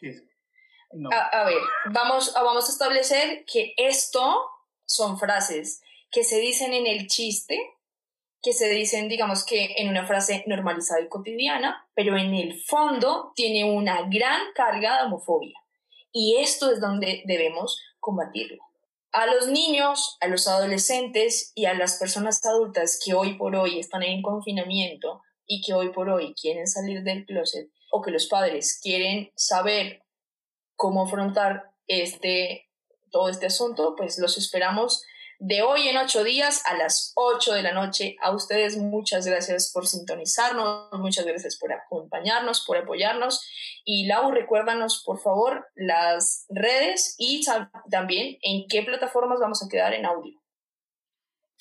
[1.12, 1.58] A, ver,
[1.92, 4.42] vamos, vamos a establecer que esto
[4.86, 7.58] son frases que se dicen en el chiste,
[8.42, 13.32] que se dicen, digamos que en una frase normalizada y cotidiana, pero en el fondo
[13.34, 15.58] tiene una gran carga de homofobia.
[16.12, 18.62] Y esto es donde debemos combatirlo.
[19.12, 23.78] A los niños, a los adolescentes y a las personas adultas que hoy por hoy
[23.78, 28.26] están en confinamiento y que hoy por hoy quieren salir del closet o que los
[28.26, 30.04] padres quieren saber
[30.76, 32.68] cómo afrontar este,
[33.10, 35.02] todo este asunto, pues los esperamos
[35.40, 38.16] de hoy en ocho días a las ocho de la noche.
[38.20, 43.40] A ustedes muchas gracias por sintonizarnos, muchas gracias por acompañarnos, por apoyarnos.
[43.84, 47.42] Y Lau, recuérdanos por favor las redes y
[47.90, 50.38] también en qué plataformas vamos a quedar en audio.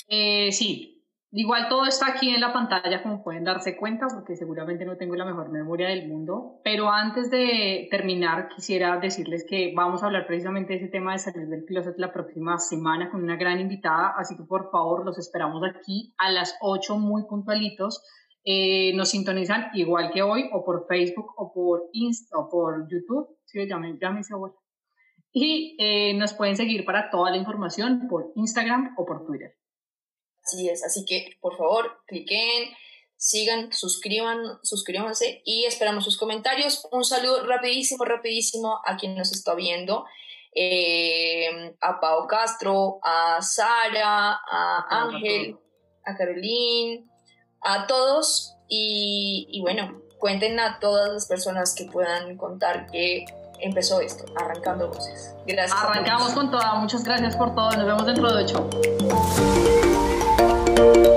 [0.09, 0.96] Eh, sí,
[1.39, 5.15] Igual todo está aquí en la pantalla, como pueden darse cuenta, porque seguramente no tengo
[5.15, 6.59] la mejor memoria del mundo.
[6.63, 11.19] Pero antes de terminar, quisiera decirles que vamos a hablar precisamente de ese tema de
[11.19, 14.15] salir del closet la próxima semana con una gran invitada.
[14.17, 18.03] Así que por favor, los esperamos aquí a las 8 muy puntualitos.
[18.43, 23.27] Eh, nos sintonizan igual que hoy, o por Facebook, o por Insta, o por YouTube.
[23.45, 24.21] Sí, ya me, ya me
[25.33, 29.51] Y eh, nos pueden seguir para toda la información por Instagram o por Twitter.
[30.47, 32.69] Así es, así que por favor, cliquen,
[33.17, 36.87] sigan, suscriban, suscríbanse y esperamos sus comentarios.
[36.91, 40.05] Un saludo rapidísimo, rapidísimo a quien nos está viendo.
[40.55, 45.57] Eh, a Pau Castro, a Sara, a Ángel,
[46.05, 47.05] a Caroline,
[47.61, 53.25] a todos y, y bueno, cuenten a todas las personas que puedan contar que
[53.59, 55.35] empezó esto, arrancando voces.
[55.45, 55.77] Gracias.
[55.77, 58.69] Arrancamos con toda, muchas gracias por todo, nos vemos dentro de ocho.
[60.77, 61.16] Thank you.